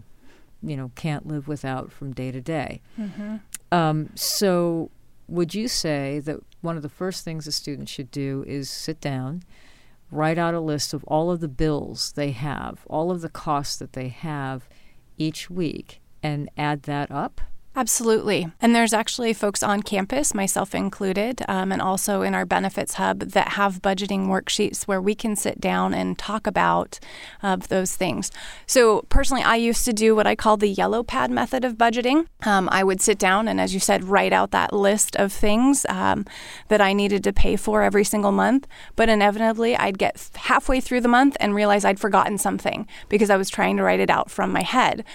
you 0.61 0.77
know 0.77 0.91
can't 0.95 1.27
live 1.27 1.47
without 1.47 1.91
from 1.91 2.13
day 2.13 2.31
to 2.31 2.41
day. 2.41 2.81
Mm-hmm. 2.99 3.37
Um, 3.71 4.09
so, 4.15 4.91
would 5.27 5.55
you 5.55 5.67
say 5.67 6.19
that 6.19 6.39
one 6.61 6.75
of 6.75 6.83
the 6.83 6.89
first 6.89 7.23
things 7.23 7.47
a 7.47 7.51
student 7.51 7.89
should 7.89 8.11
do 8.11 8.43
is 8.47 8.69
sit 8.69 8.99
down, 8.99 9.43
write 10.11 10.37
out 10.37 10.53
a 10.53 10.59
list 10.59 10.93
of 10.93 11.03
all 11.05 11.31
of 11.31 11.39
the 11.39 11.47
bills 11.47 12.13
they 12.15 12.31
have, 12.31 12.85
all 12.87 13.11
of 13.11 13.21
the 13.21 13.29
costs 13.29 13.77
that 13.77 13.93
they 13.93 14.09
have 14.09 14.67
each 15.17 15.49
week, 15.49 16.01
and 16.21 16.49
add 16.57 16.83
that 16.83 17.09
up? 17.11 17.41
Absolutely. 17.73 18.51
And 18.61 18.75
there's 18.75 18.91
actually 18.91 19.31
folks 19.31 19.63
on 19.63 19.81
campus, 19.81 20.33
myself 20.33 20.75
included, 20.75 21.41
um, 21.47 21.71
and 21.71 21.81
also 21.81 22.21
in 22.21 22.35
our 22.35 22.45
benefits 22.45 22.95
hub 22.95 23.19
that 23.19 23.53
have 23.53 23.81
budgeting 23.81 24.27
worksheets 24.27 24.83
where 24.83 24.99
we 24.99 25.15
can 25.15 25.37
sit 25.37 25.61
down 25.61 25.93
and 25.93 26.17
talk 26.17 26.45
about 26.45 26.99
uh, 27.41 27.55
those 27.55 27.95
things. 27.95 28.29
So, 28.67 29.05
personally, 29.07 29.43
I 29.43 29.55
used 29.55 29.85
to 29.85 29.93
do 29.93 30.13
what 30.13 30.27
I 30.27 30.35
call 30.35 30.57
the 30.57 30.67
yellow 30.67 31.01
pad 31.01 31.31
method 31.31 31.63
of 31.63 31.77
budgeting. 31.77 32.27
Um, 32.45 32.67
I 32.73 32.83
would 32.83 32.99
sit 32.99 33.17
down 33.17 33.47
and, 33.47 33.61
as 33.61 33.73
you 33.73 33.79
said, 33.79 34.03
write 34.03 34.33
out 34.33 34.51
that 34.51 34.73
list 34.73 35.15
of 35.15 35.31
things 35.31 35.85
um, 35.87 36.25
that 36.67 36.81
I 36.81 36.91
needed 36.91 37.23
to 37.23 37.31
pay 37.31 37.55
for 37.55 37.83
every 37.83 38.03
single 38.03 38.33
month. 38.33 38.67
But 38.97 39.07
inevitably, 39.07 39.77
I'd 39.77 39.97
get 39.97 40.29
halfway 40.35 40.81
through 40.81 41.01
the 41.01 41.07
month 41.07 41.37
and 41.39 41.55
realize 41.55 41.85
I'd 41.85 42.01
forgotten 42.01 42.37
something 42.37 42.85
because 43.07 43.29
I 43.29 43.37
was 43.37 43.49
trying 43.49 43.77
to 43.77 43.83
write 43.83 44.01
it 44.01 44.09
out 44.09 44.29
from 44.29 44.51
my 44.51 44.61
head 44.61 45.05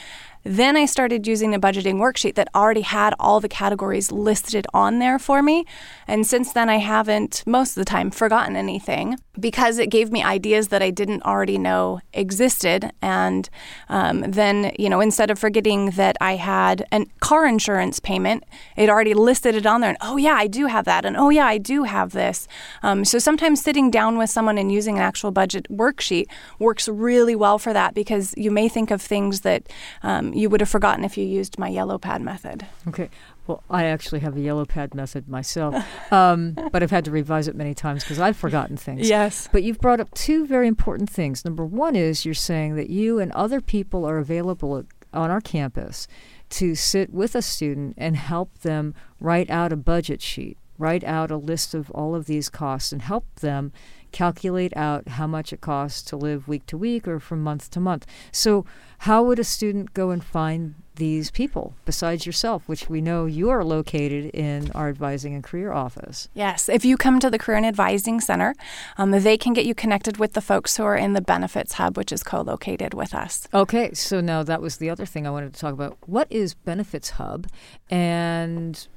Then 0.48 0.76
I 0.76 0.86
started 0.86 1.26
using 1.26 1.56
a 1.56 1.58
budgeting 1.58 1.96
worksheet 1.96 2.36
that 2.36 2.48
already 2.54 2.82
had 2.82 3.14
all 3.18 3.40
the 3.40 3.48
categories 3.48 4.12
listed 4.12 4.64
on 4.72 5.00
there 5.00 5.18
for 5.18 5.42
me. 5.42 5.66
And 6.06 6.24
since 6.24 6.52
then, 6.52 6.68
I 6.68 6.76
haven't, 6.76 7.42
most 7.48 7.70
of 7.70 7.80
the 7.80 7.84
time, 7.84 8.12
forgotten 8.12 8.54
anything 8.54 9.18
because 9.38 9.78
it 9.78 9.90
gave 9.90 10.12
me 10.12 10.22
ideas 10.22 10.68
that 10.68 10.82
I 10.82 10.90
didn't 10.90 11.24
already 11.24 11.58
know 11.58 11.98
existed. 12.12 12.92
And 13.02 13.50
um, 13.88 14.20
then, 14.20 14.72
you 14.78 14.88
know, 14.88 15.00
instead 15.00 15.32
of 15.32 15.38
forgetting 15.38 15.90
that 15.90 16.16
I 16.20 16.36
had 16.36 16.86
a 16.92 17.04
car 17.18 17.44
insurance 17.44 17.98
payment, 17.98 18.44
it 18.76 18.88
already 18.88 19.14
listed 19.14 19.56
it 19.56 19.66
on 19.66 19.80
there. 19.80 19.90
And 19.90 19.98
oh, 20.00 20.16
yeah, 20.16 20.34
I 20.34 20.46
do 20.46 20.66
have 20.66 20.84
that. 20.84 21.04
And 21.04 21.16
oh, 21.16 21.28
yeah, 21.28 21.46
I 21.46 21.58
do 21.58 21.82
have 21.82 22.12
this. 22.12 22.46
Um, 22.84 23.04
so 23.04 23.18
sometimes 23.18 23.60
sitting 23.60 23.90
down 23.90 24.16
with 24.16 24.30
someone 24.30 24.58
and 24.58 24.70
using 24.70 24.96
an 24.96 25.02
actual 25.02 25.32
budget 25.32 25.66
worksheet 25.70 26.26
works 26.60 26.88
really 26.88 27.34
well 27.34 27.58
for 27.58 27.72
that 27.72 27.94
because 27.94 28.32
you 28.36 28.52
may 28.52 28.68
think 28.68 28.92
of 28.92 29.02
things 29.02 29.40
that 29.40 29.68
um, 30.04 30.35
you 30.36 30.50
would 30.50 30.60
have 30.60 30.68
forgotten 30.68 31.04
if 31.04 31.16
you 31.16 31.24
used 31.24 31.58
my 31.58 31.68
yellow 31.68 31.98
pad 31.98 32.20
method. 32.20 32.66
Okay. 32.88 33.08
Well, 33.46 33.62
I 33.70 33.84
actually 33.84 34.20
have 34.20 34.36
a 34.36 34.40
yellow 34.40 34.64
pad 34.64 34.94
method 34.94 35.28
myself, 35.28 35.74
um, 36.12 36.52
but 36.72 36.82
I've 36.82 36.90
had 36.90 37.04
to 37.06 37.10
revise 37.10 37.48
it 37.48 37.54
many 37.54 37.74
times 37.74 38.02
because 38.02 38.18
I've 38.18 38.36
forgotten 38.36 38.76
things. 38.76 39.08
Yes. 39.08 39.48
But 39.50 39.62
you've 39.62 39.80
brought 39.80 40.00
up 40.00 40.12
two 40.14 40.46
very 40.46 40.66
important 40.66 41.08
things. 41.08 41.44
Number 41.44 41.64
one 41.64 41.96
is 41.96 42.24
you're 42.24 42.34
saying 42.34 42.76
that 42.76 42.90
you 42.90 43.18
and 43.18 43.32
other 43.32 43.60
people 43.60 44.04
are 44.04 44.18
available 44.18 44.84
on 45.12 45.30
our 45.30 45.40
campus 45.40 46.08
to 46.48 46.74
sit 46.74 47.12
with 47.12 47.34
a 47.34 47.42
student 47.42 47.94
and 47.96 48.16
help 48.16 48.58
them 48.58 48.94
write 49.20 49.50
out 49.50 49.72
a 49.72 49.76
budget 49.76 50.20
sheet, 50.20 50.58
write 50.78 51.04
out 51.04 51.30
a 51.30 51.36
list 51.36 51.74
of 51.74 51.90
all 51.90 52.14
of 52.14 52.26
these 52.26 52.48
costs, 52.48 52.92
and 52.92 53.02
help 53.02 53.24
them 53.40 53.72
calculate 54.16 54.74
out 54.76 55.08
how 55.08 55.26
much 55.26 55.52
it 55.52 55.60
costs 55.60 56.00
to 56.02 56.16
live 56.16 56.48
week 56.48 56.64
to 56.66 56.78
week 56.78 57.06
or 57.06 57.20
from 57.20 57.42
month 57.42 57.70
to 57.70 57.78
month. 57.80 58.06
So, 58.32 58.64
how 59.00 59.22
would 59.24 59.38
a 59.38 59.44
student 59.44 59.92
go 59.92 60.08
and 60.08 60.24
find 60.24 60.74
these 60.94 61.30
people 61.30 61.74
besides 61.84 62.24
yourself, 62.24 62.66
which 62.66 62.88
we 62.88 63.02
know 63.02 63.26
you 63.26 63.50
are 63.50 63.62
located 63.62 64.30
in 64.32 64.70
our 64.72 64.88
advising 64.88 65.34
and 65.34 65.44
career 65.44 65.70
office? 65.70 66.30
Yes. 66.32 66.70
If 66.70 66.82
you 66.82 66.96
come 66.96 67.20
to 67.20 67.28
the 67.28 67.38
Career 67.38 67.58
and 67.58 67.66
Advising 67.66 68.22
Center, 68.22 68.54
um, 68.96 69.10
they 69.10 69.36
can 69.36 69.52
get 69.52 69.66
you 69.66 69.74
connected 69.74 70.16
with 70.16 70.32
the 70.32 70.40
folks 70.40 70.78
who 70.78 70.84
are 70.84 70.96
in 70.96 71.12
the 71.12 71.20
Benefits 71.20 71.74
Hub, 71.74 71.98
which 71.98 72.10
is 72.10 72.22
co 72.22 72.40
located 72.40 72.94
with 72.94 73.14
us. 73.14 73.46
Okay. 73.52 73.92
So, 73.92 74.22
now 74.22 74.42
that 74.42 74.62
was 74.62 74.78
the 74.78 74.88
other 74.88 75.04
thing 75.04 75.26
I 75.26 75.30
wanted 75.30 75.52
to 75.52 75.60
talk 75.60 75.74
about. 75.74 75.98
What 76.06 76.26
is 76.30 76.54
Benefits 76.54 77.10
Hub? 77.10 77.48
And 77.90 78.88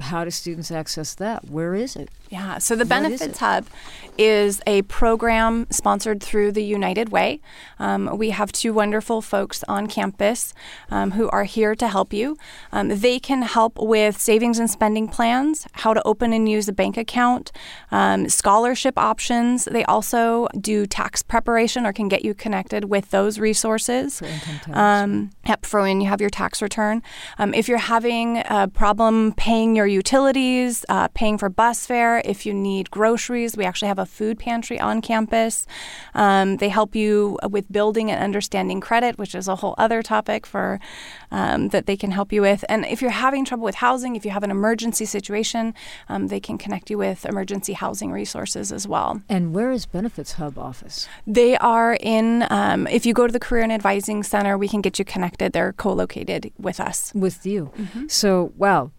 how 0.00 0.24
do 0.24 0.30
students 0.30 0.70
access 0.70 1.14
that? 1.16 1.48
Where 1.50 1.74
is 1.74 1.96
it? 1.96 2.10
Yeah, 2.30 2.58
so 2.58 2.76
the 2.76 2.84
Benefits 2.84 3.38
Hub 3.38 3.66
is 4.18 4.60
a 4.66 4.82
program 4.82 5.66
sponsored 5.70 6.22
through 6.22 6.52
the 6.52 6.62
United 6.62 7.10
Way. 7.10 7.40
Um, 7.78 8.18
we 8.18 8.30
have 8.30 8.52
two 8.52 8.74
wonderful 8.74 9.22
folks 9.22 9.64
on 9.66 9.86
campus 9.86 10.52
um, 10.90 11.12
who 11.12 11.30
are 11.30 11.44
here 11.44 11.74
to 11.76 11.88
help 11.88 12.12
you. 12.12 12.36
Um, 12.70 12.88
they 12.88 13.18
can 13.18 13.42
help 13.42 13.78
with 13.78 14.20
savings 14.20 14.58
and 14.58 14.70
spending 14.70 15.08
plans, 15.08 15.66
how 15.72 15.94
to 15.94 16.06
open 16.06 16.32
and 16.32 16.48
use 16.48 16.68
a 16.68 16.72
bank 16.72 16.96
account, 16.96 17.50
um, 17.90 18.28
scholarship 18.28 18.98
options. 18.98 19.64
They 19.64 19.84
also 19.84 20.48
do 20.60 20.86
tax 20.86 21.22
preparation 21.22 21.86
or 21.86 21.92
can 21.92 22.08
get 22.08 22.24
you 22.24 22.34
connected 22.34 22.84
with 22.86 23.10
those 23.10 23.38
resources. 23.38 24.18
For 24.18 24.26
income 24.26 24.58
tax. 24.62 24.76
Um, 24.76 25.30
yep, 25.46 25.64
for 25.64 25.80
when 25.80 26.02
you 26.02 26.08
have 26.08 26.20
your 26.20 26.30
tax 26.30 26.60
return. 26.60 27.02
Um, 27.38 27.54
if 27.54 27.68
you're 27.68 27.78
having 27.78 28.42
a 28.44 28.68
problem 28.68 29.32
paying 29.32 29.74
your 29.74 29.87
utilities, 29.88 30.84
uh, 30.88 31.08
paying 31.08 31.38
for 31.38 31.48
bus 31.48 31.86
fare, 31.86 32.22
if 32.24 32.46
you 32.46 32.54
need 32.54 32.90
groceries, 32.90 33.56
we 33.56 33.64
actually 33.64 33.88
have 33.88 33.98
a 33.98 34.06
food 34.06 34.38
pantry 34.38 34.78
on 34.78 35.00
campus. 35.00 35.66
Um, 36.14 36.56
they 36.58 36.68
help 36.68 36.94
you 36.94 37.38
with 37.50 37.70
building 37.70 38.10
and 38.10 38.22
understanding 38.22 38.80
credit, 38.80 39.18
which 39.18 39.34
is 39.34 39.48
a 39.48 39.56
whole 39.56 39.74
other 39.78 40.02
topic 40.02 40.46
for 40.46 40.80
um, 41.30 41.68
that 41.68 41.86
they 41.86 41.96
can 41.96 42.10
help 42.10 42.32
you 42.32 42.42
with. 42.42 42.64
And 42.68 42.84
if 42.86 43.02
you're 43.02 43.10
having 43.10 43.44
trouble 43.44 43.64
with 43.64 43.76
housing, 43.76 44.16
if 44.16 44.24
you 44.24 44.30
have 44.30 44.42
an 44.42 44.50
emergency 44.50 45.04
situation, 45.04 45.74
um, 46.08 46.28
they 46.28 46.40
can 46.40 46.58
connect 46.58 46.90
you 46.90 46.98
with 46.98 47.24
emergency 47.24 47.72
housing 47.72 48.12
resources 48.12 48.72
as 48.72 48.86
well. 48.86 49.22
And 49.28 49.54
where 49.54 49.70
is 49.70 49.86
Benefits 49.86 50.32
Hub 50.32 50.58
office? 50.58 51.08
They 51.26 51.56
are 51.58 51.96
in. 52.00 52.46
Um, 52.50 52.86
if 52.86 53.06
you 53.06 53.14
go 53.14 53.26
to 53.26 53.32
the 53.32 53.40
Career 53.40 53.62
and 53.62 53.72
Advising 53.72 54.22
Center, 54.22 54.56
we 54.58 54.68
can 54.68 54.80
get 54.80 54.98
you 54.98 55.04
connected. 55.04 55.52
They're 55.52 55.72
co-located 55.72 56.52
with 56.58 56.80
us. 56.80 57.12
With 57.14 57.46
you. 57.46 57.70
So, 58.08 58.52
wow, 58.56 58.90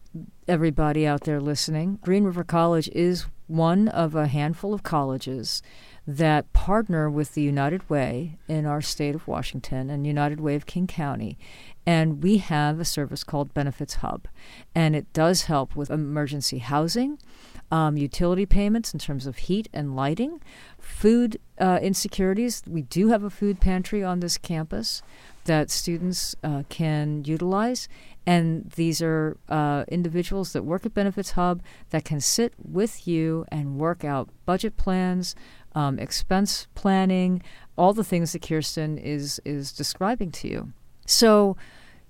everybody 0.50 1.06
out 1.06 1.26
there 1.26 1.40
listening, 1.40 2.00
Green 2.02 2.24
River 2.24 2.44
College 2.44 2.90
is 2.90 3.28
one 3.46 3.88
of 3.88 4.16
a 4.16 4.26
handful 4.26 4.74
of 4.74 4.82
colleges 4.82 5.62
that 6.08 6.52
partner 6.54 7.08
with 7.08 7.36
the 7.36 7.44
United 7.44 7.88
Way 7.88 8.40
in 8.48 8.66
our 8.66 8.82
state 8.82 9.14
of 9.14 9.28
Washington 9.28 9.92
and 9.92 10.08
United 10.08 10.40
Way 10.40 10.56
of 10.56 10.66
King 10.66 10.88
County. 10.88 11.38
And 11.86 12.24
we 12.24 12.40
have 12.40 12.80
a 12.80 12.86
service 12.86 13.24
called 13.24 13.54
Benefits 13.54 13.96
Hub. 13.96 14.28
And 14.74 14.96
it 14.96 15.14
does 15.14 15.44
help 15.44 15.76
with 15.76 15.92
emergency 15.92 16.58
housing, 16.58 17.20
um, 17.72 17.98
utility 17.98 18.46
payments 18.46 18.94
in 18.94 19.00
terms 19.00 19.28
of 19.28 19.38
heat 19.38 19.70
and 19.74 19.96
lighting, 19.96 20.42
food 20.80 21.40
uh, 21.60 21.80
insecurities. 21.82 22.64
We 22.68 22.82
do 22.82 23.10
have 23.10 23.24
a 23.24 23.30
food 23.30 23.60
pantry 23.60 24.04
on 24.04 24.20
this 24.20 24.38
campus 24.38 25.02
that 25.46 25.70
students 25.70 26.36
uh, 26.44 26.64
can 26.70 27.24
utilize. 27.26 27.88
And 28.26 28.70
these 28.76 29.02
are 29.02 29.38
uh, 29.48 29.86
individuals 29.88 30.54
that 30.54 30.64
work 30.64 30.86
at 30.86 30.94
Benefits 30.94 31.32
Hub 31.32 31.62
that 31.90 32.06
can 32.06 32.20
sit 32.20 32.54
with 32.58 33.08
you 33.08 33.46
and 33.50 33.80
work 33.80 34.04
out 34.04 34.30
budget 34.46 34.78
plans, 34.78 35.36
um, 35.74 35.98
expense 35.98 36.68
planning, 36.76 37.42
all 37.78 37.94
the 37.94 38.04
things 38.04 38.34
that 38.34 38.42
Kirsten 38.42 38.98
is 38.98 39.40
is 39.46 39.72
describing 39.72 40.32
to 40.32 40.48
you. 40.48 40.74
So 41.06 41.58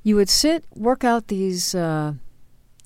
you 0.04 0.16
would 0.16 0.30
sit, 0.30 0.66
work 0.76 1.04
out 1.04 1.28
these 1.28 1.76
uh, 1.76 2.14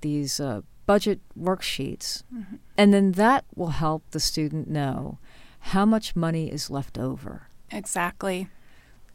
these 0.01 0.39
uh, 0.39 0.61
budget 0.85 1.19
worksheets, 1.39 2.23
mm-hmm. 2.33 2.55
and 2.77 2.93
then 2.93 3.13
that 3.13 3.45
will 3.55 3.69
help 3.69 4.03
the 4.11 4.19
student 4.19 4.69
know 4.69 5.17
how 5.59 5.85
much 5.85 6.15
money 6.15 6.51
is 6.51 6.69
left 6.69 6.97
over. 6.97 7.47
Exactly. 7.71 8.49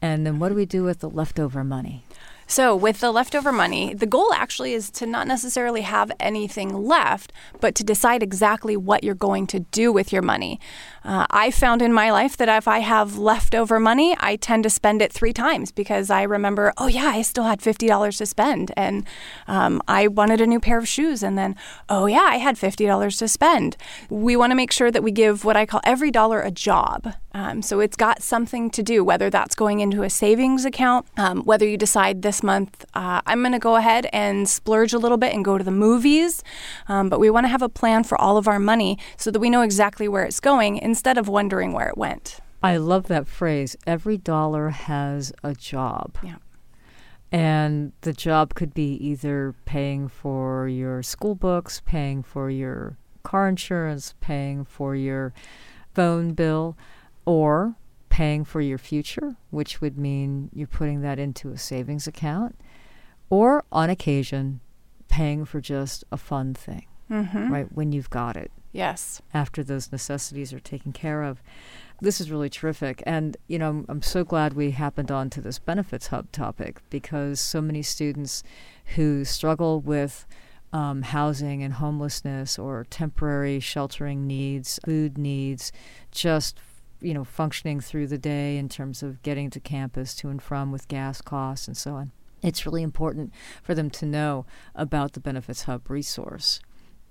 And 0.00 0.26
then 0.26 0.38
what 0.38 0.50
do 0.50 0.54
we 0.54 0.66
do 0.66 0.84
with 0.84 1.00
the 1.00 1.10
leftover 1.10 1.64
money? 1.64 2.04
So, 2.50 2.74
with 2.74 3.00
the 3.00 3.12
leftover 3.12 3.52
money, 3.52 3.92
the 3.92 4.06
goal 4.06 4.32
actually 4.32 4.72
is 4.72 4.90
to 4.92 5.04
not 5.04 5.26
necessarily 5.26 5.82
have 5.82 6.10
anything 6.18 6.72
left, 6.72 7.30
but 7.60 7.74
to 7.74 7.84
decide 7.84 8.22
exactly 8.22 8.74
what 8.74 9.04
you're 9.04 9.14
going 9.14 9.46
to 9.48 9.60
do 9.60 9.92
with 9.92 10.14
your 10.14 10.22
money. 10.22 10.58
Uh, 11.04 11.26
I 11.30 11.50
found 11.50 11.82
in 11.82 11.92
my 11.92 12.10
life 12.10 12.38
that 12.38 12.48
if 12.48 12.66
I 12.66 12.78
have 12.78 13.18
leftover 13.18 13.78
money, 13.78 14.16
I 14.18 14.36
tend 14.36 14.62
to 14.64 14.70
spend 14.70 15.02
it 15.02 15.12
three 15.12 15.34
times 15.34 15.72
because 15.72 16.08
I 16.08 16.22
remember, 16.22 16.72
oh, 16.78 16.86
yeah, 16.86 17.08
I 17.08 17.20
still 17.20 17.44
had 17.44 17.60
$50 17.60 18.16
to 18.16 18.24
spend. 18.24 18.72
And 18.78 19.06
um, 19.46 19.82
I 19.86 20.08
wanted 20.08 20.40
a 20.40 20.46
new 20.46 20.58
pair 20.58 20.78
of 20.78 20.88
shoes. 20.88 21.22
And 21.22 21.36
then, 21.36 21.54
oh, 21.90 22.06
yeah, 22.06 22.28
I 22.30 22.36
had 22.36 22.56
$50 22.56 23.18
to 23.18 23.28
spend. 23.28 23.76
We 24.08 24.36
want 24.36 24.52
to 24.52 24.56
make 24.56 24.72
sure 24.72 24.90
that 24.90 25.02
we 25.02 25.12
give 25.12 25.44
what 25.44 25.56
I 25.58 25.66
call 25.66 25.82
every 25.84 26.10
dollar 26.10 26.40
a 26.40 26.50
job. 26.50 27.12
Um, 27.38 27.62
so, 27.62 27.78
it's 27.78 27.96
got 27.96 28.20
something 28.20 28.68
to 28.70 28.82
do, 28.82 29.04
whether 29.04 29.30
that's 29.30 29.54
going 29.54 29.78
into 29.78 30.02
a 30.02 30.10
savings 30.10 30.64
account, 30.64 31.06
um, 31.16 31.42
whether 31.44 31.64
you 31.66 31.76
decide 31.76 32.22
this 32.22 32.42
month, 32.42 32.84
uh, 32.94 33.20
I'm 33.26 33.42
going 33.42 33.52
to 33.52 33.60
go 33.60 33.76
ahead 33.76 34.08
and 34.12 34.48
splurge 34.48 34.92
a 34.92 34.98
little 34.98 35.18
bit 35.18 35.32
and 35.32 35.44
go 35.44 35.56
to 35.56 35.62
the 35.62 35.70
movies. 35.70 36.42
Um, 36.88 37.08
but 37.08 37.20
we 37.20 37.30
want 37.30 37.44
to 37.44 37.48
have 37.48 37.62
a 37.62 37.68
plan 37.68 38.02
for 38.02 38.20
all 38.20 38.36
of 38.38 38.48
our 38.48 38.58
money 38.58 38.98
so 39.16 39.30
that 39.30 39.38
we 39.38 39.50
know 39.50 39.62
exactly 39.62 40.08
where 40.08 40.24
it's 40.24 40.40
going 40.40 40.78
instead 40.78 41.16
of 41.16 41.28
wondering 41.28 41.72
where 41.72 41.88
it 41.88 41.96
went. 41.96 42.40
I 42.60 42.76
love 42.78 43.06
that 43.06 43.28
phrase. 43.28 43.76
Every 43.86 44.18
dollar 44.18 44.70
has 44.70 45.32
a 45.44 45.54
job. 45.54 46.18
Yeah. 46.24 46.36
And 47.30 47.92
the 48.00 48.12
job 48.12 48.54
could 48.54 48.74
be 48.74 48.94
either 48.94 49.54
paying 49.64 50.08
for 50.08 50.66
your 50.66 51.04
school 51.04 51.36
books, 51.36 51.82
paying 51.84 52.24
for 52.24 52.50
your 52.50 52.96
car 53.22 53.48
insurance, 53.48 54.14
paying 54.20 54.64
for 54.64 54.96
your 54.96 55.32
phone 55.94 56.32
bill, 56.32 56.76
or 57.28 57.74
paying 58.08 58.42
for 58.42 58.62
your 58.62 58.78
future, 58.78 59.36
which 59.50 59.82
would 59.82 59.98
mean 59.98 60.48
you're 60.54 60.66
putting 60.66 61.02
that 61.02 61.18
into 61.18 61.50
a 61.50 61.58
savings 61.58 62.06
account, 62.06 62.58
or 63.28 63.64
on 63.70 63.90
occasion, 63.90 64.60
paying 65.10 65.44
for 65.44 65.60
just 65.60 66.04
a 66.10 66.16
fun 66.16 66.54
thing, 66.54 66.86
Mm-hmm. 67.10 67.52
right? 67.52 67.66
When 67.72 67.92
you've 67.92 68.08
got 68.10 68.36
it 68.36 68.50
Yes. 68.72 69.20
after 69.34 69.62
those 69.62 69.92
necessities 69.92 70.52
are 70.54 70.60
taken 70.60 70.92
care 70.92 71.22
of. 71.22 71.42
This 72.00 72.18
is 72.20 72.30
really 72.30 72.48
terrific. 72.50 73.02
And, 73.06 73.36
you 73.46 73.58
know, 73.58 73.68
I'm, 73.70 73.86
I'm 73.88 74.02
so 74.02 74.24
glad 74.24 74.52
we 74.54 74.70
happened 74.70 75.10
on 75.10 75.28
to 75.30 75.40
this 75.42 75.58
Benefits 75.58 76.06
Hub 76.08 76.30
topic 76.32 76.80
because 76.90 77.40
so 77.40 77.60
many 77.60 77.82
students 77.82 78.42
who 78.96 79.24
struggle 79.24 79.80
with 79.80 80.26
um, 80.72 81.00
housing 81.02 81.62
and 81.62 81.74
homelessness 81.74 82.58
or 82.58 82.86
temporary 82.90 83.58
sheltering 83.60 84.26
needs, 84.26 84.78
food 84.84 85.16
needs, 85.16 85.72
just 86.10 86.58
you 87.00 87.14
know 87.14 87.24
functioning 87.24 87.80
through 87.80 88.06
the 88.06 88.18
day 88.18 88.56
in 88.56 88.68
terms 88.68 89.02
of 89.02 89.22
getting 89.22 89.50
to 89.50 89.60
campus 89.60 90.14
to 90.16 90.28
and 90.28 90.42
from 90.42 90.72
with 90.72 90.88
gas 90.88 91.20
costs 91.20 91.66
and 91.66 91.76
so 91.76 91.94
on. 91.94 92.12
It's 92.42 92.64
really 92.64 92.82
important 92.82 93.32
for 93.62 93.74
them 93.74 93.90
to 93.90 94.06
know 94.06 94.46
about 94.74 95.12
the 95.12 95.20
Benefits 95.20 95.64
Hub 95.64 95.90
resource 95.90 96.60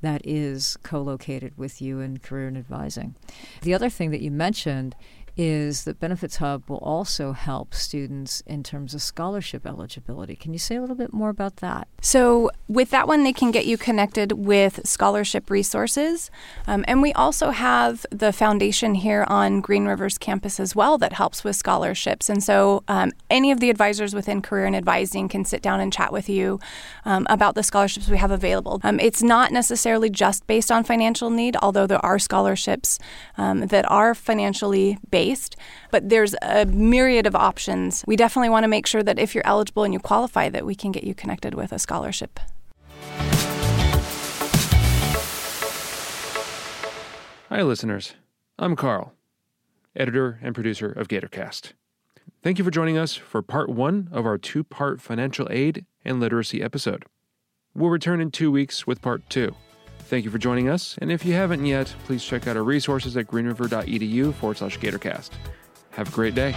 that 0.01 0.21
is 0.25 0.77
co 0.83 1.01
located 1.01 1.57
with 1.57 1.81
you 1.81 1.99
in 1.99 2.19
career 2.19 2.47
and 2.47 2.57
advising. 2.57 3.15
The 3.61 3.73
other 3.73 3.89
thing 3.89 4.11
that 4.11 4.21
you 4.21 4.31
mentioned 4.31 4.95
is 5.37 5.83
that 5.83 5.99
Benefits 5.99 6.37
Hub 6.37 6.63
will 6.67 6.77
also 6.77 7.31
help 7.31 7.73
students 7.75 8.41
in 8.47 8.63
terms 8.63 8.95
of 8.95 9.01
scholarship 9.01 9.65
eligibility. 9.67 10.35
Can 10.35 10.51
you 10.51 10.59
say 10.59 10.75
a 10.75 10.81
little 10.81 10.95
bit 10.95 11.13
more 11.13 11.29
about 11.29 11.57
that? 11.57 11.87
So, 12.01 12.49
with 12.67 12.89
that 12.89 13.07
one, 13.07 13.23
they 13.23 13.33
can 13.33 13.51
get 13.51 13.65
you 13.65 13.77
connected 13.77 14.31
with 14.31 14.85
scholarship 14.85 15.49
resources. 15.49 16.31
Um, 16.65 16.83
and 16.87 17.01
we 17.01 17.13
also 17.13 17.51
have 17.51 18.05
the 18.11 18.33
foundation 18.33 18.95
here 18.95 19.25
on 19.27 19.61
Green 19.61 19.85
Rivers 19.85 20.17
campus 20.17 20.59
as 20.59 20.75
well 20.75 20.97
that 20.97 21.13
helps 21.13 21.43
with 21.43 21.55
scholarships. 21.55 22.29
And 22.29 22.43
so, 22.43 22.83
um, 22.87 23.11
any 23.29 23.51
of 23.51 23.59
the 23.59 23.69
advisors 23.69 24.15
within 24.15 24.41
Career 24.41 24.65
and 24.65 24.75
Advising 24.75 25.27
can 25.27 25.45
sit 25.45 25.61
down 25.61 25.79
and 25.79 25.93
chat 25.93 26.11
with 26.11 26.27
you 26.27 26.59
um, 27.05 27.27
about 27.29 27.53
the 27.53 27.63
scholarships 27.63 28.09
we 28.09 28.17
have 28.17 28.31
available. 28.31 28.81
Um, 28.83 28.99
it's 28.99 29.21
not 29.21 29.51
necessarily 29.51 30.09
just 30.09 30.47
based 30.47 30.71
on 30.71 30.83
financial 30.83 31.29
need, 31.29 31.55
although 31.61 31.85
there 31.85 32.03
are 32.03 32.17
scholarships 32.17 32.97
um, 33.37 33.67
that 33.67 33.89
are 33.91 34.15
financially 34.15 34.97
based 35.11 35.26
based, 35.27 35.55
but 35.91 36.07
there's 36.09 36.35
a 36.41 36.65
myriad 36.65 37.27
of 37.27 37.35
options. 37.35 38.03
We 38.07 38.15
definitely 38.15 38.49
want 38.49 38.63
to 38.63 38.67
make 38.67 38.87
sure 38.87 39.03
that 39.03 39.19
if 39.19 39.35
you're 39.35 39.45
eligible 39.45 39.83
and 39.83 39.93
you 39.93 39.99
qualify, 39.99 40.49
that 40.49 40.65
we 40.65 40.75
can 40.75 40.91
get 40.91 41.03
you 41.03 41.13
connected 41.13 41.53
with 41.53 41.71
a 41.71 41.79
scholarship. 41.79 42.39
Hi, 47.49 47.61
listeners. 47.61 48.13
I'm 48.59 48.75
Carl, 48.75 49.13
editor 49.95 50.39
and 50.41 50.53
producer 50.53 50.91
of 50.91 51.07
GatorCast. 51.07 51.73
Thank 52.43 52.57
you 52.57 52.63
for 52.63 52.71
joining 52.71 52.97
us 52.97 53.15
for 53.15 53.41
part 53.41 53.69
one 53.69 54.09
of 54.11 54.25
our 54.25 54.37
two 54.37 54.63
part 54.63 55.01
financial 55.01 55.47
aid 55.49 55.85
and 56.05 56.19
literacy 56.19 56.61
episode. 56.61 57.05
We'll 57.73 57.89
return 57.89 58.21
in 58.21 58.31
two 58.31 58.51
weeks 58.51 58.87
with 58.87 59.01
part 59.01 59.29
two. 59.29 59.55
Thank 60.07 60.23
you 60.23 60.31
for 60.31 60.37
joining 60.37 60.69
us, 60.69 60.97
and 61.01 61.11
if 61.11 61.25
you 61.25 61.33
haven't 61.33 61.65
yet, 61.65 61.93
please 62.05 62.23
check 62.23 62.47
out 62.47 62.55
our 62.55 62.63
resources 62.63 63.17
at 63.17 63.27
greenriver.edu 63.27 64.33
forward 64.35 64.57
slash 64.57 64.79
gatorcast. 64.79 65.31
Have 65.91 66.07
a 66.07 66.11
great 66.11 66.33
day. 66.33 66.53